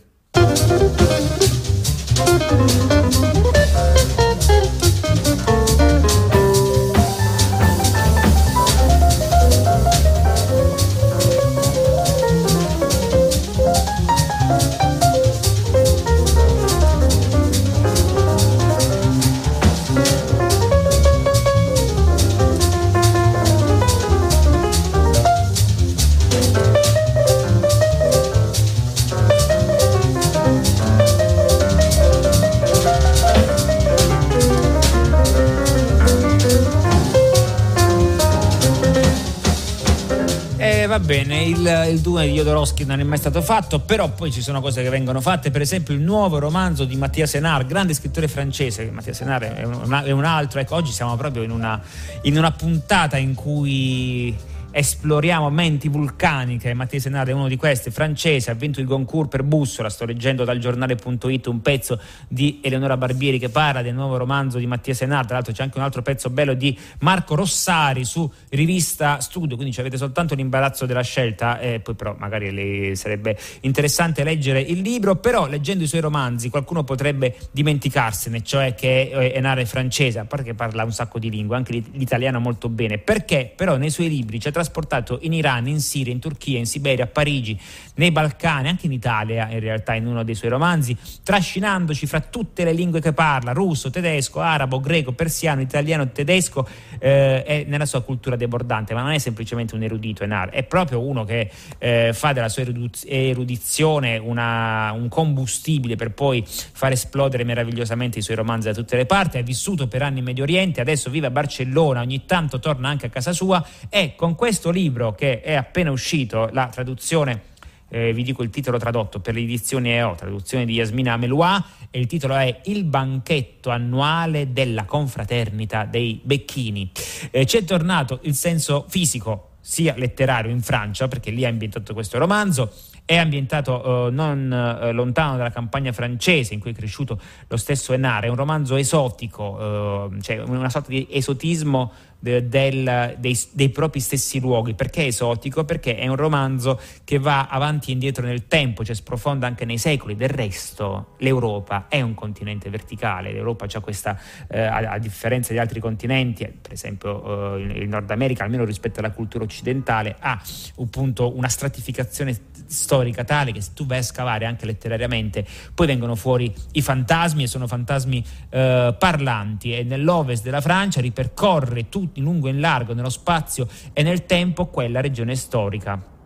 va 40.99 41.05
bene, 41.05 41.43
il, 41.45 41.87
il 41.91 42.01
Dune 42.01 42.27
di 42.27 42.33
Jodorowsky 42.33 42.85
non 42.85 42.99
è 42.99 43.05
mai 43.05 43.19
stato 43.19 43.41
fatto, 43.41 43.79
però 43.79 44.09
poi 44.09 44.33
ci 44.33 44.43
sono 44.43 44.61
cose 44.61 44.83
che 44.83 44.89
vengono 44.89 45.21
fatte, 45.21 45.51
per 45.51 45.61
esempio 45.61 45.95
il 45.95 46.01
nuovo 46.01 46.39
romanzo 46.39 46.85
di 46.85 46.97
Mattia 46.97 47.27
Senar, 47.27 47.65
grande 47.67 47.95
scrittore 47.95 48.27
francese, 48.27 48.91
Mattia 48.91 49.13
Senar 49.13 49.43
è 49.43 49.65
un, 49.65 50.03
è 50.05 50.11
un 50.11 50.25
altro, 50.25 50.61
ecco, 50.61 50.75
oggi 50.75 50.91
siamo 50.91 51.17
proprio 51.17 51.43
in 51.43 51.51
una, 51.51 51.81
in 52.23 52.37
una 52.37 52.51
puntata 52.51 53.17
in 53.17 53.35
cui 53.35 54.37
esploriamo 54.71 55.51
menti 55.51 55.89
vulcaniche. 55.89 56.75
Matteo 56.75 57.01
Senare 57.01 57.31
è 57.31 57.35
uno 57.35 57.49
di 57.49 57.57
questi, 57.57 57.91
francese, 57.91 58.51
ha 58.51 58.55
vinto 58.55 58.81
il 58.81 58.87
Goncourt 58.87 59.29
per 59.29 59.43
Bussola. 59.43 59.89
Sto 59.89 60.05
leggendo 60.05 60.45
dal 60.45 60.59
giornale.it 60.59 61.47
un 61.47 61.63
pezzo 61.63 62.01
di 62.29 62.61
Eleonora 62.63 62.97
Barbieri 62.97 63.39
che 63.39 63.49
parla 63.49 63.83
del 63.83 63.95
nuovo 63.95 64.17
romanzo 64.17 64.59
di 64.59 64.67
Mattia 64.67 64.95
Senare. 64.95 65.27
Tra 65.27 65.35
l'altro 65.37 65.53
c'è 65.53 65.63
anche 65.63 65.79
un 65.79 65.85
altro 65.85 66.03
pezzo 66.03 66.31
bello 66.31 66.55
di 66.55 66.77
Marco 67.01 67.35
Rossari 67.35 68.05
su 68.05 68.31
rivista 68.51 69.21
Studio, 69.21 69.57
quindi 69.57 69.79
avete 69.79 69.97
soltanto 69.97 70.35
l'imbarazzo 70.35 70.87
della 70.87 71.03
scelta, 71.03 71.59
e 71.59 71.81
poi 71.81 71.95
però 71.95 72.15
magari 72.19 72.95
sarebbe 72.97 73.39
interessante 73.61 74.25
leggere 74.25 74.61
il 74.61 74.81
libro, 74.81 75.17
però 75.17 75.47
leggendo 75.47 75.85
i 75.85 75.87
suoi 75.87 76.01
romanzi 76.01 76.51
qualcuno 76.51 76.85
potrebbe 76.85 77.37
dimenticarsene, 77.51 78.43
cioè 78.43 78.75
che 78.75 79.11
Enare 79.35 79.63
è 79.63 79.65
francese, 79.65 80.19
a 80.19 80.25
parte 80.25 80.45
che 80.45 80.55
parla 80.55 80.85
un 80.85 80.93
sacco 80.93 81.19
di 81.19 81.31
lingue, 81.31 81.57
anche 81.57 81.73
l'italiano 81.93 82.41
molto 82.41 82.69
bene, 82.69 82.99
perché 82.99 83.53
però 83.55 83.77
nei 83.77 83.91
suoi 83.91 84.09
libri 84.09 84.39
c'è 84.39 84.51
trasportato 84.59 85.19
in 85.23 85.33
Iran, 85.33 85.69
in 85.69 85.81
Siria, 85.81 86.13
in 86.13 86.19
Turchia, 86.19 86.59
in 86.59 86.67
Siberia, 86.67 87.05
a 87.05 87.07
Parigi, 87.07 87.59
nei 87.95 88.11
Balcani, 88.11 88.69
anche 88.69 88.87
in 88.87 88.93
Italia 88.93 89.49
in 89.51 89.61
realtà 89.61 89.95
in 89.95 90.07
uno 90.07 90.25
dei 90.25 90.35
suoi 90.35 90.51
romanzi, 90.51 90.97
trascinandoci 91.23 92.07
fra 92.07 92.21
tutte 92.21 92.65
le 92.65 92.73
lingue 92.73 93.01
che 93.01 93.13
parla, 93.13 93.53
russo, 93.53 93.91
tedesco, 93.91 94.41
arabo, 94.41 94.81
greco, 94.81 95.13
persiano, 95.13 95.61
italiano, 95.61 96.11
tedesco, 96.11 96.67
eh, 96.99 97.45
e 97.47 97.65
nella 97.69 97.87
sua 97.87 98.03
cultura 98.03 98.35
debordante, 98.35 98.95
ma 98.95 99.03
non 99.03 99.13
è 99.13 99.19
semplicemente 99.19 99.77
un 99.77 99.83
erudito 99.83 100.25
Enar, 100.25 100.51
è 100.51 100.65
proprio 100.65 101.01
uno 101.01 101.25
che 101.25 101.51
eh, 101.79 102.11
fa 102.13 102.33
della 102.33 102.49
sua 102.49 102.65
erudizione 103.07 104.17
una, 104.17 104.91
un 104.93 105.09
combustibile 105.09 105.95
per 105.95 106.11
poi 106.11 106.45
far 106.47 106.93
esplodere 106.93 107.45
meravigliosamente 107.45 108.19
i 108.19 108.23
suoi 108.23 108.37
romanzi 108.37 108.67
da 108.67 108.75
tutte 108.75 108.97
le 108.97 109.07
parti, 109.07 109.39
ha 109.39 109.43
vissuto 109.43 109.87
per 109.87 110.03
anni 110.03 110.19
in 110.19 110.25
Medio 110.25 110.43
Oriente, 110.43 110.81
adesso 110.81 111.11
vive 111.11 111.29
a 111.29 111.31
Barcellona, 111.31 112.01
ogni 112.01 112.25
tanto 112.25 112.59
torna 112.59 112.89
anche 112.89 113.07
a 113.07 113.09
casa 113.09 113.33
sua 113.33 113.65
e 113.89 114.15
con 114.17 114.35
questo 114.35 114.47
questo 114.49 114.71
libro 114.71 115.15
che 115.15 115.43
è 115.43 115.53
appena 115.53 115.91
uscito, 115.91 116.49
la 116.53 116.69
traduzione 116.69 117.43
eh, 117.91 118.15
vi 118.15 118.23
dico 118.23 118.43
il 118.43 118.49
titolo 118.49 118.79
tradotto 118.79 119.21
per 119.21 119.35
l'edizione 119.35 119.97
EO, 119.97 120.15
traduzione 120.15 120.65
di 120.65 120.73
Yasmina 120.73 121.13
Ameloua, 121.13 121.63
e 121.91 121.99
il 121.99 122.07
titolo 122.07 122.35
è 122.35 122.61
Il 122.65 122.85
banchetto 122.85 123.69
annuale 123.69 124.51
della 124.55 124.87
confraternita 124.87 125.85
dei 125.85 126.19
Becchini. 126.23 126.91
Eh, 127.31 127.45
ci 127.45 127.59
è 127.59 127.65
tornato 127.65 128.21
il 128.23 128.35
senso 128.35 128.87
fisico 128.89 129.49
sia 129.61 129.93
letterario 129.99 130.51
in 130.51 130.63
Francia, 130.63 131.09
perché 131.09 131.31
lì 131.31 131.45
ha 131.45 131.51
ambientato 131.51 131.93
questo 131.93 132.17
romanzo, 132.17 132.73
è 133.05 133.17
ambientato 133.17 134.07
eh, 134.09 134.11
non 134.11 134.51
eh, 134.51 134.93
lontano 134.93 135.37
dalla 135.37 135.51
campagna 135.51 135.93
francese 135.93 136.55
in 136.55 136.61
cui 136.61 136.71
è 136.71 136.75
cresciuto 136.75 137.21
lo 137.49 137.57
stesso 137.59 137.93
Enare, 137.93 138.29
è 138.29 138.31
un 138.31 138.37
romanzo 138.37 138.77
esotico, 138.77 140.11
eh, 140.11 140.23
cioè 140.23 140.39
una 140.39 140.71
sorta 140.71 140.89
di 140.89 141.07
esotismo 141.11 141.93
del, 142.19 143.17
dei, 143.19 143.39
dei, 143.53 143.69
propri 143.71 144.01
stessi 144.01 144.41
luoghi. 144.41 144.75
Perché 144.75 145.05
è 145.05 145.07
esotico? 145.07 145.65
Perché 145.65 145.97
è 145.97 146.07
un 146.07 146.17
romanzo 146.17 146.81
che 147.05 147.19
va 147.19 147.47
avanti 147.47 147.91
e 147.91 147.93
indietro 147.93 148.27
nel 148.27 148.47
tempo, 148.47 148.85
cioè 148.85 148.95
sprofonda 148.95 149.47
anche 149.47 149.65
nei 149.65 149.79
secoli. 149.79 150.17
Del 150.17 150.29
resto, 150.29 151.15
l'Europa 151.19 151.87
è 151.89 152.01
un 152.01 152.15
continente 152.15 152.69
verticale. 152.71 153.33
L'Europa 153.33 153.67
ha 153.71 153.81
questa, 153.81 154.19
eh, 154.49 154.61
a, 154.61 154.93
a, 154.93 154.99
differenza 154.99 155.53
di 155.53 155.59
altri 155.59 155.81
continenti, 155.81 156.47
per 156.61 156.73
esempio 156.73 157.57
eh, 157.57 157.63
il 157.63 157.89
Nord 157.89 158.11
America, 158.11 158.45
almeno 158.45 158.65
rispetto 158.65 158.99
alla 159.01 159.13
cultura 159.13 159.45
occidentale, 159.45 160.17
ha 160.19 160.41
appunto 160.79 161.37
una 161.37 161.49
stratificazione 161.49 162.37
storica 162.67 163.25
tale 163.25 163.53
che 163.53 163.61
se 163.61 163.71
tu 163.75 163.87
vai 163.87 163.99
a 163.99 164.03
scavare 164.03 164.45
anche 164.45 164.67
letterariamente, 164.67 165.47
poi 165.75 165.87
vengono 165.87 166.15
fuori 166.15 166.53
i 166.73 166.83
fantasmi 166.83 167.45
e 167.45 167.47
sono 167.47 167.67
fantasmi 167.67 168.25
eh, 168.51 168.95
parlanti. 168.99 169.75
E 169.75 169.85
nell'ovest 169.85 170.43
della 170.43 170.61
Francia 170.61 171.01
ripercorre 171.01 171.89
tutto 171.89 172.08
in 172.15 172.23
lungo 172.23 172.49
e 172.49 172.51
in 172.51 172.61
largo, 172.61 172.95
nello 172.95 173.11
spazio 173.11 173.69
e 173.93 174.03
nel 174.03 174.27
tempo, 174.27 174.67
quella 174.67 175.01
regione 175.01 175.37
storica. 175.37 176.17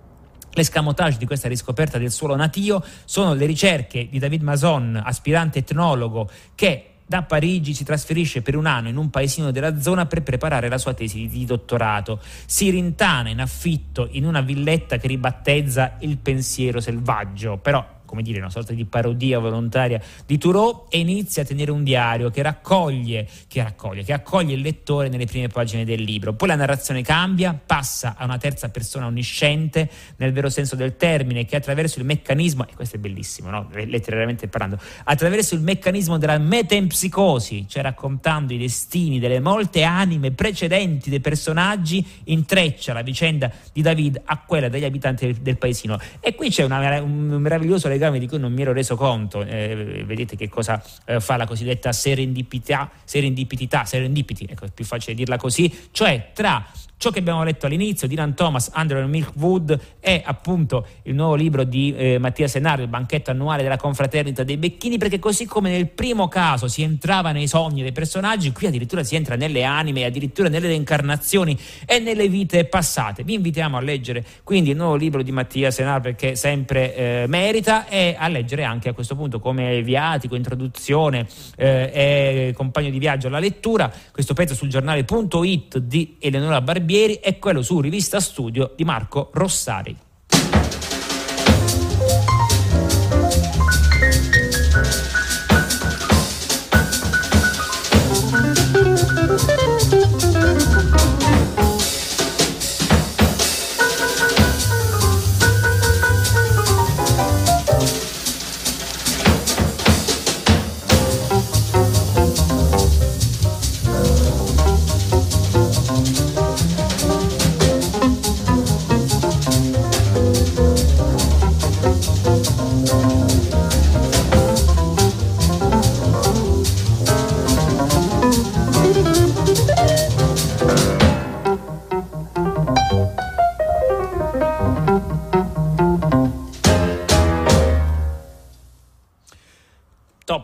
L'escamotage 0.54 1.16
di 1.16 1.26
questa 1.26 1.48
riscoperta 1.48 1.96
del 1.96 2.10
suolo 2.10 2.36
natio 2.36 2.84
sono 3.04 3.32
le 3.32 3.46
ricerche 3.46 4.08
di 4.10 4.18
David 4.18 4.42
Mason, 4.42 5.00
aspirante 5.02 5.60
etnologo, 5.60 6.28
che 6.54 6.88
da 7.06 7.22
Parigi 7.22 7.74
si 7.74 7.84
trasferisce 7.84 8.42
per 8.42 8.56
un 8.56 8.66
anno 8.66 8.88
in 8.88 8.96
un 8.96 9.10
paesino 9.10 9.50
della 9.50 9.80
zona 9.80 10.06
per 10.06 10.22
preparare 10.22 10.68
la 10.68 10.78
sua 10.78 10.94
tesi 10.94 11.26
di 11.26 11.44
dottorato. 11.44 12.20
Si 12.46 12.70
rintana 12.70 13.28
in 13.28 13.40
affitto 13.40 14.08
in 14.12 14.24
una 14.24 14.40
villetta 14.40 14.96
che 14.96 15.08
ribattezza 15.08 15.96
il 16.00 16.16
pensiero 16.18 16.80
selvaggio, 16.80 17.58
però 17.58 17.84
come 18.12 18.22
dire, 18.22 18.40
una 18.40 18.50
sorta 18.50 18.74
di 18.74 18.84
parodia 18.84 19.38
volontaria 19.38 19.98
di 20.26 20.36
Thoreau 20.36 20.84
e 20.90 20.98
inizia 20.98 21.44
a 21.44 21.44
tenere 21.46 21.70
un 21.70 21.82
diario 21.82 22.28
che 22.28 22.42
raccoglie, 22.42 23.26
che 23.48 23.62
raccoglie, 23.62 24.04
che 24.04 24.12
accoglie 24.12 24.52
il 24.52 24.60
lettore 24.60 25.08
nelle 25.08 25.24
prime 25.24 25.48
pagine 25.48 25.86
del 25.86 26.02
libro. 26.02 26.34
Poi 26.34 26.48
la 26.48 26.54
narrazione 26.54 27.00
cambia, 27.00 27.58
passa 27.64 28.14
a 28.18 28.24
una 28.24 28.36
terza 28.36 28.68
persona 28.68 29.06
onnisciente, 29.06 29.88
nel 30.16 30.30
vero 30.32 30.50
senso 30.50 30.76
del 30.76 30.98
termine, 30.98 31.46
che 31.46 31.56
attraverso 31.56 32.00
il 32.00 32.04
meccanismo, 32.04 32.66
e 32.68 32.74
questo 32.74 32.96
è 32.96 32.98
bellissimo, 32.98 33.48
no? 33.48 33.70
letterariamente 33.72 34.46
parlando, 34.46 34.78
attraverso 35.04 35.54
il 35.54 35.62
meccanismo 35.62 36.18
della 36.18 36.36
metempsicosi, 36.36 37.64
cioè 37.66 37.82
raccontando 37.82 38.52
i 38.52 38.58
destini 38.58 39.20
delle 39.20 39.40
molte 39.40 39.84
anime 39.84 40.32
precedenti 40.32 41.08
dei 41.08 41.20
personaggi, 41.20 42.06
intreccia 42.24 42.92
la 42.92 43.00
vicenda 43.00 43.50
di 43.72 43.80
David 43.80 44.20
a 44.22 44.38
quella 44.46 44.68
degli 44.68 44.84
abitanti 44.84 45.24
del, 45.24 45.36
del 45.36 45.56
paesino. 45.56 45.98
E 46.20 46.34
qui 46.34 46.50
c'è 46.50 46.62
una, 46.62 47.00
un 47.00 47.38
meraviglioso 47.40 47.88
legame 47.88 48.00
legame 48.02 48.18
di 48.18 48.26
cui 48.26 48.38
non 48.38 48.52
mi 48.52 48.62
ero 48.62 48.72
reso 48.72 48.96
conto. 48.96 49.44
Eh, 49.44 50.02
vedete 50.04 50.34
che 50.34 50.48
cosa 50.48 50.82
eh, 51.04 51.20
fa 51.20 51.36
la 51.36 51.46
cosiddetta 51.46 51.92
serendipità, 51.92 52.90
serendipità, 53.04 53.84
serendipity, 53.84 54.46
ecco, 54.48 54.64
è 54.64 54.70
più 54.70 54.84
facile 54.84 55.14
dirla 55.14 55.36
così, 55.36 55.72
cioè 55.92 56.30
tra 56.32 56.66
ciò 57.02 57.10
che 57.10 57.18
abbiamo 57.18 57.42
letto 57.42 57.66
all'inizio, 57.66 58.06
Dylan 58.06 58.34
Thomas, 58.36 58.70
Andrew 58.74 59.04
Milkwood, 59.08 59.76
è 59.98 60.22
appunto 60.24 60.86
il 61.02 61.16
nuovo 61.16 61.34
libro 61.34 61.64
di 61.64 61.92
eh, 61.96 62.18
Mattia 62.18 62.46
Senario, 62.46 62.84
il 62.84 62.90
banchetto 62.90 63.32
annuale 63.32 63.64
della 63.64 63.76
confraternita 63.76 64.44
dei 64.44 64.56
Becchini, 64.56 64.98
perché 64.98 65.18
così 65.18 65.44
come 65.44 65.70
nel 65.70 65.88
primo 65.88 66.28
caso 66.28 66.68
si 66.68 66.82
entrava 66.82 67.32
nei 67.32 67.48
sogni 67.48 67.82
dei 67.82 67.90
personaggi, 67.90 68.52
qui 68.52 68.68
addirittura 68.68 69.02
si 69.02 69.16
entra 69.16 69.34
nelle 69.34 69.64
anime, 69.64 70.04
addirittura 70.04 70.48
nelle 70.48 70.68
reincarnazioni 70.68 71.58
e 71.86 71.98
nelle 71.98 72.28
vite 72.28 72.66
passate. 72.66 73.24
Vi 73.24 73.34
invitiamo 73.34 73.76
a 73.76 73.80
leggere 73.80 74.24
quindi 74.44 74.70
il 74.70 74.76
nuovo 74.76 74.94
libro 74.94 75.22
di 75.22 75.32
Mattia 75.32 75.72
Senario 75.72 76.02
perché 76.02 76.36
sempre 76.36 76.94
eh, 76.94 77.24
merita 77.26 77.88
e 77.88 78.14
a 78.16 78.28
leggere 78.28 78.62
anche 78.62 78.88
a 78.88 78.92
questo 78.92 79.16
punto 79.16 79.40
come 79.40 79.82
viatico, 79.82 80.36
introduzione 80.36 81.26
eh, 81.56 81.90
e 81.92 82.52
compagno 82.54 82.90
di 82.90 83.00
viaggio 83.00 83.26
alla 83.26 83.40
lettura 83.40 83.92
questo 84.12 84.34
pezzo 84.34 84.54
sul 84.54 84.68
giornale.it 84.68 85.78
di 85.78 86.14
Eleonora 86.20 86.60
Barbieri 86.92 87.14
e 87.14 87.38
quello 87.38 87.62
su 87.62 87.80
Rivista 87.80 88.20
Studio 88.20 88.74
di 88.76 88.84
Marco 88.84 89.30
Rossari. 89.32 90.11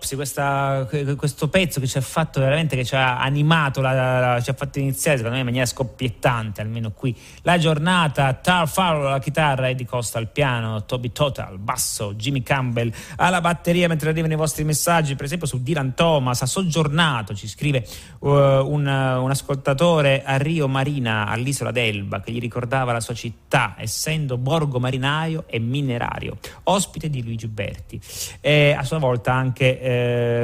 Topsy, 0.09 0.17
questa, 0.17 0.89
questo 1.17 1.49
pezzo 1.49 1.81
che 1.81 1.87
ci 1.87 1.99
ha 1.99 2.01
fatto 2.01 2.41
veramente, 2.41 2.77
che 2.77 2.85
ci 2.85 2.95
ha 2.95 3.19
animato, 3.21 3.81
la, 3.81 4.21
la, 4.21 4.41
ci 4.41 4.51
ha 4.51 4.55
fatto 4.55 4.79
iniziare 4.79 5.17
secondo 5.17 5.35
me 5.35 5.41
in 5.41 5.47
maniera 5.47 5.67
scoppiettante, 5.67 6.61
almeno 6.61 6.93
qui, 6.93 7.15
la 7.43 7.59
giornata, 7.59 8.33
Tar 8.35 8.69
Farrell 8.69 9.07
alla 9.07 9.19
chitarra, 9.19 9.69
Eddie 9.69 9.87
Costa 9.87 10.19
al 10.19 10.29
piano, 10.29 10.85
Toby 10.85 11.13
Total, 11.13 11.59
basso, 11.59 12.15
Jimmy 12.15 12.43
Campbell 12.43 12.93
alla 13.17 13.41
batteria 13.41 13.89
mentre 13.89 14.11
arrivano 14.11 14.33
i 14.33 14.37
vostri 14.37 14.65
messaggi, 14.65 15.15
per 15.15 15.27
esempio 15.27 15.47
su 15.47 15.63
Dylan 15.63 15.95
Thomas, 15.95 16.43
ha 16.43 16.47
soggiornato, 16.47 17.35
ci 17.35 17.49
scrive 17.49 17.87
uh, 18.21 18.29
un, 18.29 18.87
un 18.87 19.31
ascoltatore 19.31 20.23
a 20.25 20.37
Rio 20.37 20.69
Marina, 20.69 21.27
all'isola 21.27 21.71
d'Elba, 21.71 22.21
che 22.21 22.33
gli 22.33 22.41
ricordava 22.41 22.93
la 22.93 23.01
sua 23.01 23.15
città, 23.15 23.75
essendo 23.79 24.39
borgo 24.39 24.79
marinaio 24.79 25.45
e 25.49 25.59
minerario, 25.59 26.39
ospite 26.65 27.11
di 27.11 27.23
Luigi 27.23 27.47
Berti. 27.49 28.01
E 28.41 28.73
a 28.73 28.85
sua 28.85 28.99
volta 28.99 29.33
anche 29.33 29.81
eh, 29.81 29.98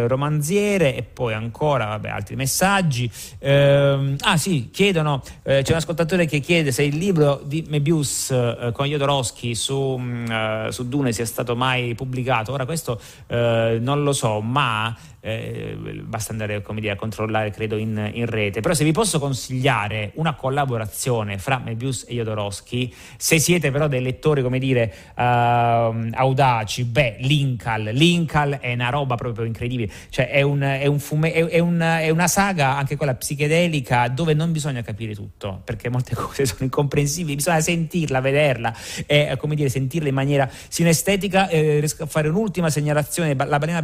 romanziere 0.07 0.97
e 0.97 1.03
poi 1.03 1.35
ancora 1.35 1.87
vabbè, 1.87 2.09
altri 2.09 2.37
messaggi. 2.37 3.11
Eh, 3.39 4.17
ah 4.19 4.37
sì, 4.37 4.71
chiedono, 4.73 5.23
eh, 5.43 5.63
c'è 5.63 5.71
un 5.73 5.79
ascoltatore 5.79 6.27
che 6.27 6.41
chiede 6.41 6.73
se 6.73 6.83
il 6.83 6.97
libro 6.97 7.41
di 7.45 7.65
Mebius 7.69 8.31
eh, 8.31 8.71
con 8.73 8.87
Jodorowsky 8.87 9.55
su, 9.55 9.97
mm, 9.99 10.69
su, 10.69 10.89
Dune 10.89 11.13
sia 11.13 11.27
stato 11.27 11.57
mai 11.57 11.95
pubblicato. 11.95 12.53
Ora 12.53 12.65
questo 12.65 13.01
eh, 13.27 13.79
non 13.81 14.03
lo 14.03 14.13
so, 14.13 14.41
ma 14.41 14.95
eh, 15.25 15.75
basta 16.05 16.33
andare 16.33 16.63
dire, 16.75 16.93
a 16.93 16.97
controllare 16.97 17.51
credo 17.51 17.79
in, 17.79 18.11
in, 18.13 18.27
rete. 18.27 18.61
Però 18.61 18.75
se 18.75 18.85
vi 18.85 18.93
posso 18.93 19.19
consigliare 19.19 20.11
una 20.17 20.35
collaborazione 20.35 21.39
fra 21.39 21.59
Mebius 21.59 22.05
e 22.07 22.15
Jodorowsky 22.15 22.93
se 23.17 23.39
siete 23.39 23.71
però 23.71 23.89
dei 23.89 24.03
lettori 24.03 24.43
come 24.43 24.59
dire 24.59 24.93
uh, 25.17 25.21
audaci 25.21 26.85
beh 26.85 27.17
Linkal 27.21 27.85
Linkal 27.85 28.59
è 28.61 28.75
una 28.75 28.91
roba 28.91 29.15
proprio 29.15 29.47
incredibile. 29.47 29.91
Cioè 30.11 30.29
è, 30.29 30.43
un, 30.43 30.61
è, 30.61 30.85
un 30.85 30.99
fume, 30.99 31.33
è, 31.33 31.43
è, 31.47 31.59
un, 31.59 31.81
è 31.81 32.11
una 32.11 32.29
saga 32.29 32.77
anche 32.77 32.97
quella 32.97 33.15
psichedelica 33.15 34.09
dove 34.09 34.35
non 34.35 34.53
bisogna 34.53 34.83
capire 34.83 35.15
tutto 35.15 35.63
perché 35.65 35.89
molte 35.89 36.15
cose 36.17 36.45
sono 36.45 36.61
incomprensibili. 36.65 37.37
Bisogna 37.37 37.61
sentirla 37.61 38.21
vederla 38.21 38.75
e 39.07 39.35
come 39.39 39.55
dire 39.55 39.71
sentirla 39.71 40.09
in 40.09 40.15
maniera 40.15 40.51
sinestetica. 40.69 41.49
Eh, 41.49 41.79
riesco 41.79 42.03
a 42.03 42.07
fare 42.07 42.29
un'ultima 42.29 42.69
segnalazione. 42.69 43.35
La 43.35 43.59
balena 43.59 43.81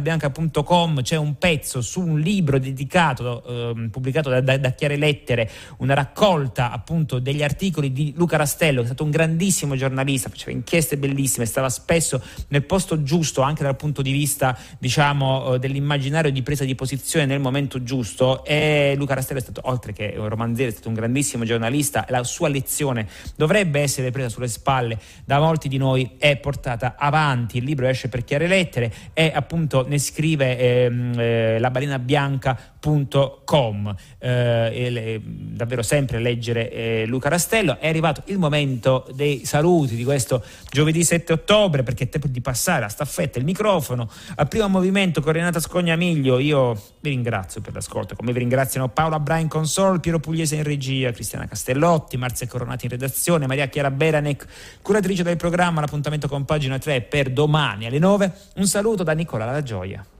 c'è 1.01 1.15
un 1.17 1.30
un 1.31 1.37
pezzo 1.37 1.81
su 1.81 2.01
un 2.01 2.19
libro 2.19 2.59
dedicato, 2.59 3.43
eh, 3.45 3.89
pubblicato 3.89 4.29
da, 4.29 4.41
da, 4.41 4.57
da, 4.57 4.71
Chiare 4.71 4.97
Lettere, 4.97 5.49
una 5.77 5.93
raccolta 5.93 6.71
appunto 6.71 7.19
degli 7.19 7.41
articoli 7.41 7.91
di 7.93 8.13
Luca 8.15 8.37
Rastello, 8.37 8.77
che 8.77 8.83
è 8.83 8.85
stato 8.87 9.03
un 9.03 9.11
grandissimo 9.11 9.75
giornalista, 9.75 10.29
faceva 10.29 10.51
inchieste 10.51 10.97
bellissime, 10.97 11.45
stava 11.45 11.69
spesso 11.69 12.21
nel 12.49 12.63
posto 12.63 13.03
giusto 13.03 13.41
anche 13.41 13.63
dal 13.63 13.75
punto 13.75 14.01
di 14.01 14.11
vista 14.11 14.57
diciamo, 14.77 15.53
eh, 15.53 15.59
dell'immaginario 15.59 16.31
di 16.31 16.41
presa 16.43 16.65
di 16.65 16.75
posizione 16.75 17.25
nel 17.25 17.39
momento 17.39 17.83
giusto 17.83 18.43
e 18.43 18.93
Luca 18.97 19.13
Rastello 19.13 19.39
è 19.39 19.43
stato, 19.43 19.61
oltre 19.65 19.93
che 19.93 20.13
un 20.17 20.27
romanziere, 20.27 20.71
è 20.71 20.73
stato 20.73 20.89
un 20.89 20.95
grandissimo 20.95 21.45
giornalista 21.45 22.05
la 22.09 22.23
sua 22.23 22.49
lezione 22.49 23.07
dovrebbe 23.35 23.79
essere 23.79 24.11
presa 24.11 24.29
sulle 24.29 24.47
spalle 24.47 24.99
da 25.23 25.39
molti 25.39 25.67
di 25.67 25.77
noi 25.77 26.11
e 26.17 26.37
portata 26.37 26.95
avanti. 26.97 27.57
Il 27.57 27.63
libro 27.63 27.87
esce 27.87 28.09
per 28.09 28.23
Chiare 28.23 28.47
Lettere 28.47 28.91
e 29.13 29.31
appunto 29.33 29.85
ne 29.87 29.99
scrive 29.99 30.57
ehm, 30.57 31.19
eh, 31.21 31.59
labalenabianca.com. 31.59 33.95
Eh, 34.17 35.21
davvero 35.23 35.83
sempre 35.83 36.19
leggere 36.19 36.71
eh, 36.71 37.05
Luca 37.05 37.29
Rastello. 37.29 37.79
È 37.79 37.87
arrivato 37.87 38.23
il 38.25 38.37
momento 38.37 39.07
dei 39.13 39.45
saluti 39.45 39.95
di 39.95 40.03
questo 40.03 40.43
giovedì 40.69 41.03
7 41.03 41.33
ottobre 41.33 41.83
perché 41.83 42.05
è 42.05 42.09
tempo 42.09 42.27
di 42.27 42.41
passare 42.41 42.85
a 42.85 42.89
staffetta 42.89 43.39
il 43.39 43.45
microfono. 43.45 44.09
Al 44.35 44.47
primo 44.47 44.67
movimento 44.67 45.21
con 45.21 45.33
Renata 45.33 45.59
Scognamiglio 45.59 46.39
io 46.39 46.73
vi 46.99 47.09
ringrazio 47.09 47.61
per 47.61 47.73
l'ascolto, 47.73 48.15
come 48.15 48.31
vi 48.31 48.39
ringraziano 48.39 48.89
Paola 48.89 49.19
Brain 49.19 49.47
Consol, 49.47 49.99
Piero 49.99 50.19
Pugliese 50.19 50.55
in 50.55 50.63
regia, 50.63 51.11
Cristiana 51.11 51.45
Castellotti, 51.45 52.17
Marzia 52.17 52.47
Coronati 52.47 52.85
in 52.85 52.91
redazione, 52.91 53.47
Maria 53.47 53.67
Chiara 53.67 53.91
Beranec, 53.91 54.45
curatrice 54.81 55.23
del 55.23 55.37
programma. 55.37 55.81
L'appuntamento 55.81 56.27
con 56.27 56.45
pagina 56.45 56.77
3 56.77 57.01
per 57.01 57.29
domani 57.29 57.85
alle 57.85 57.99
9. 57.99 58.31
Un 58.55 58.67
saluto 58.67 59.03
da 59.03 59.13
Nicola 59.13 59.45
La 59.45 59.63
Gioia. 59.63 60.05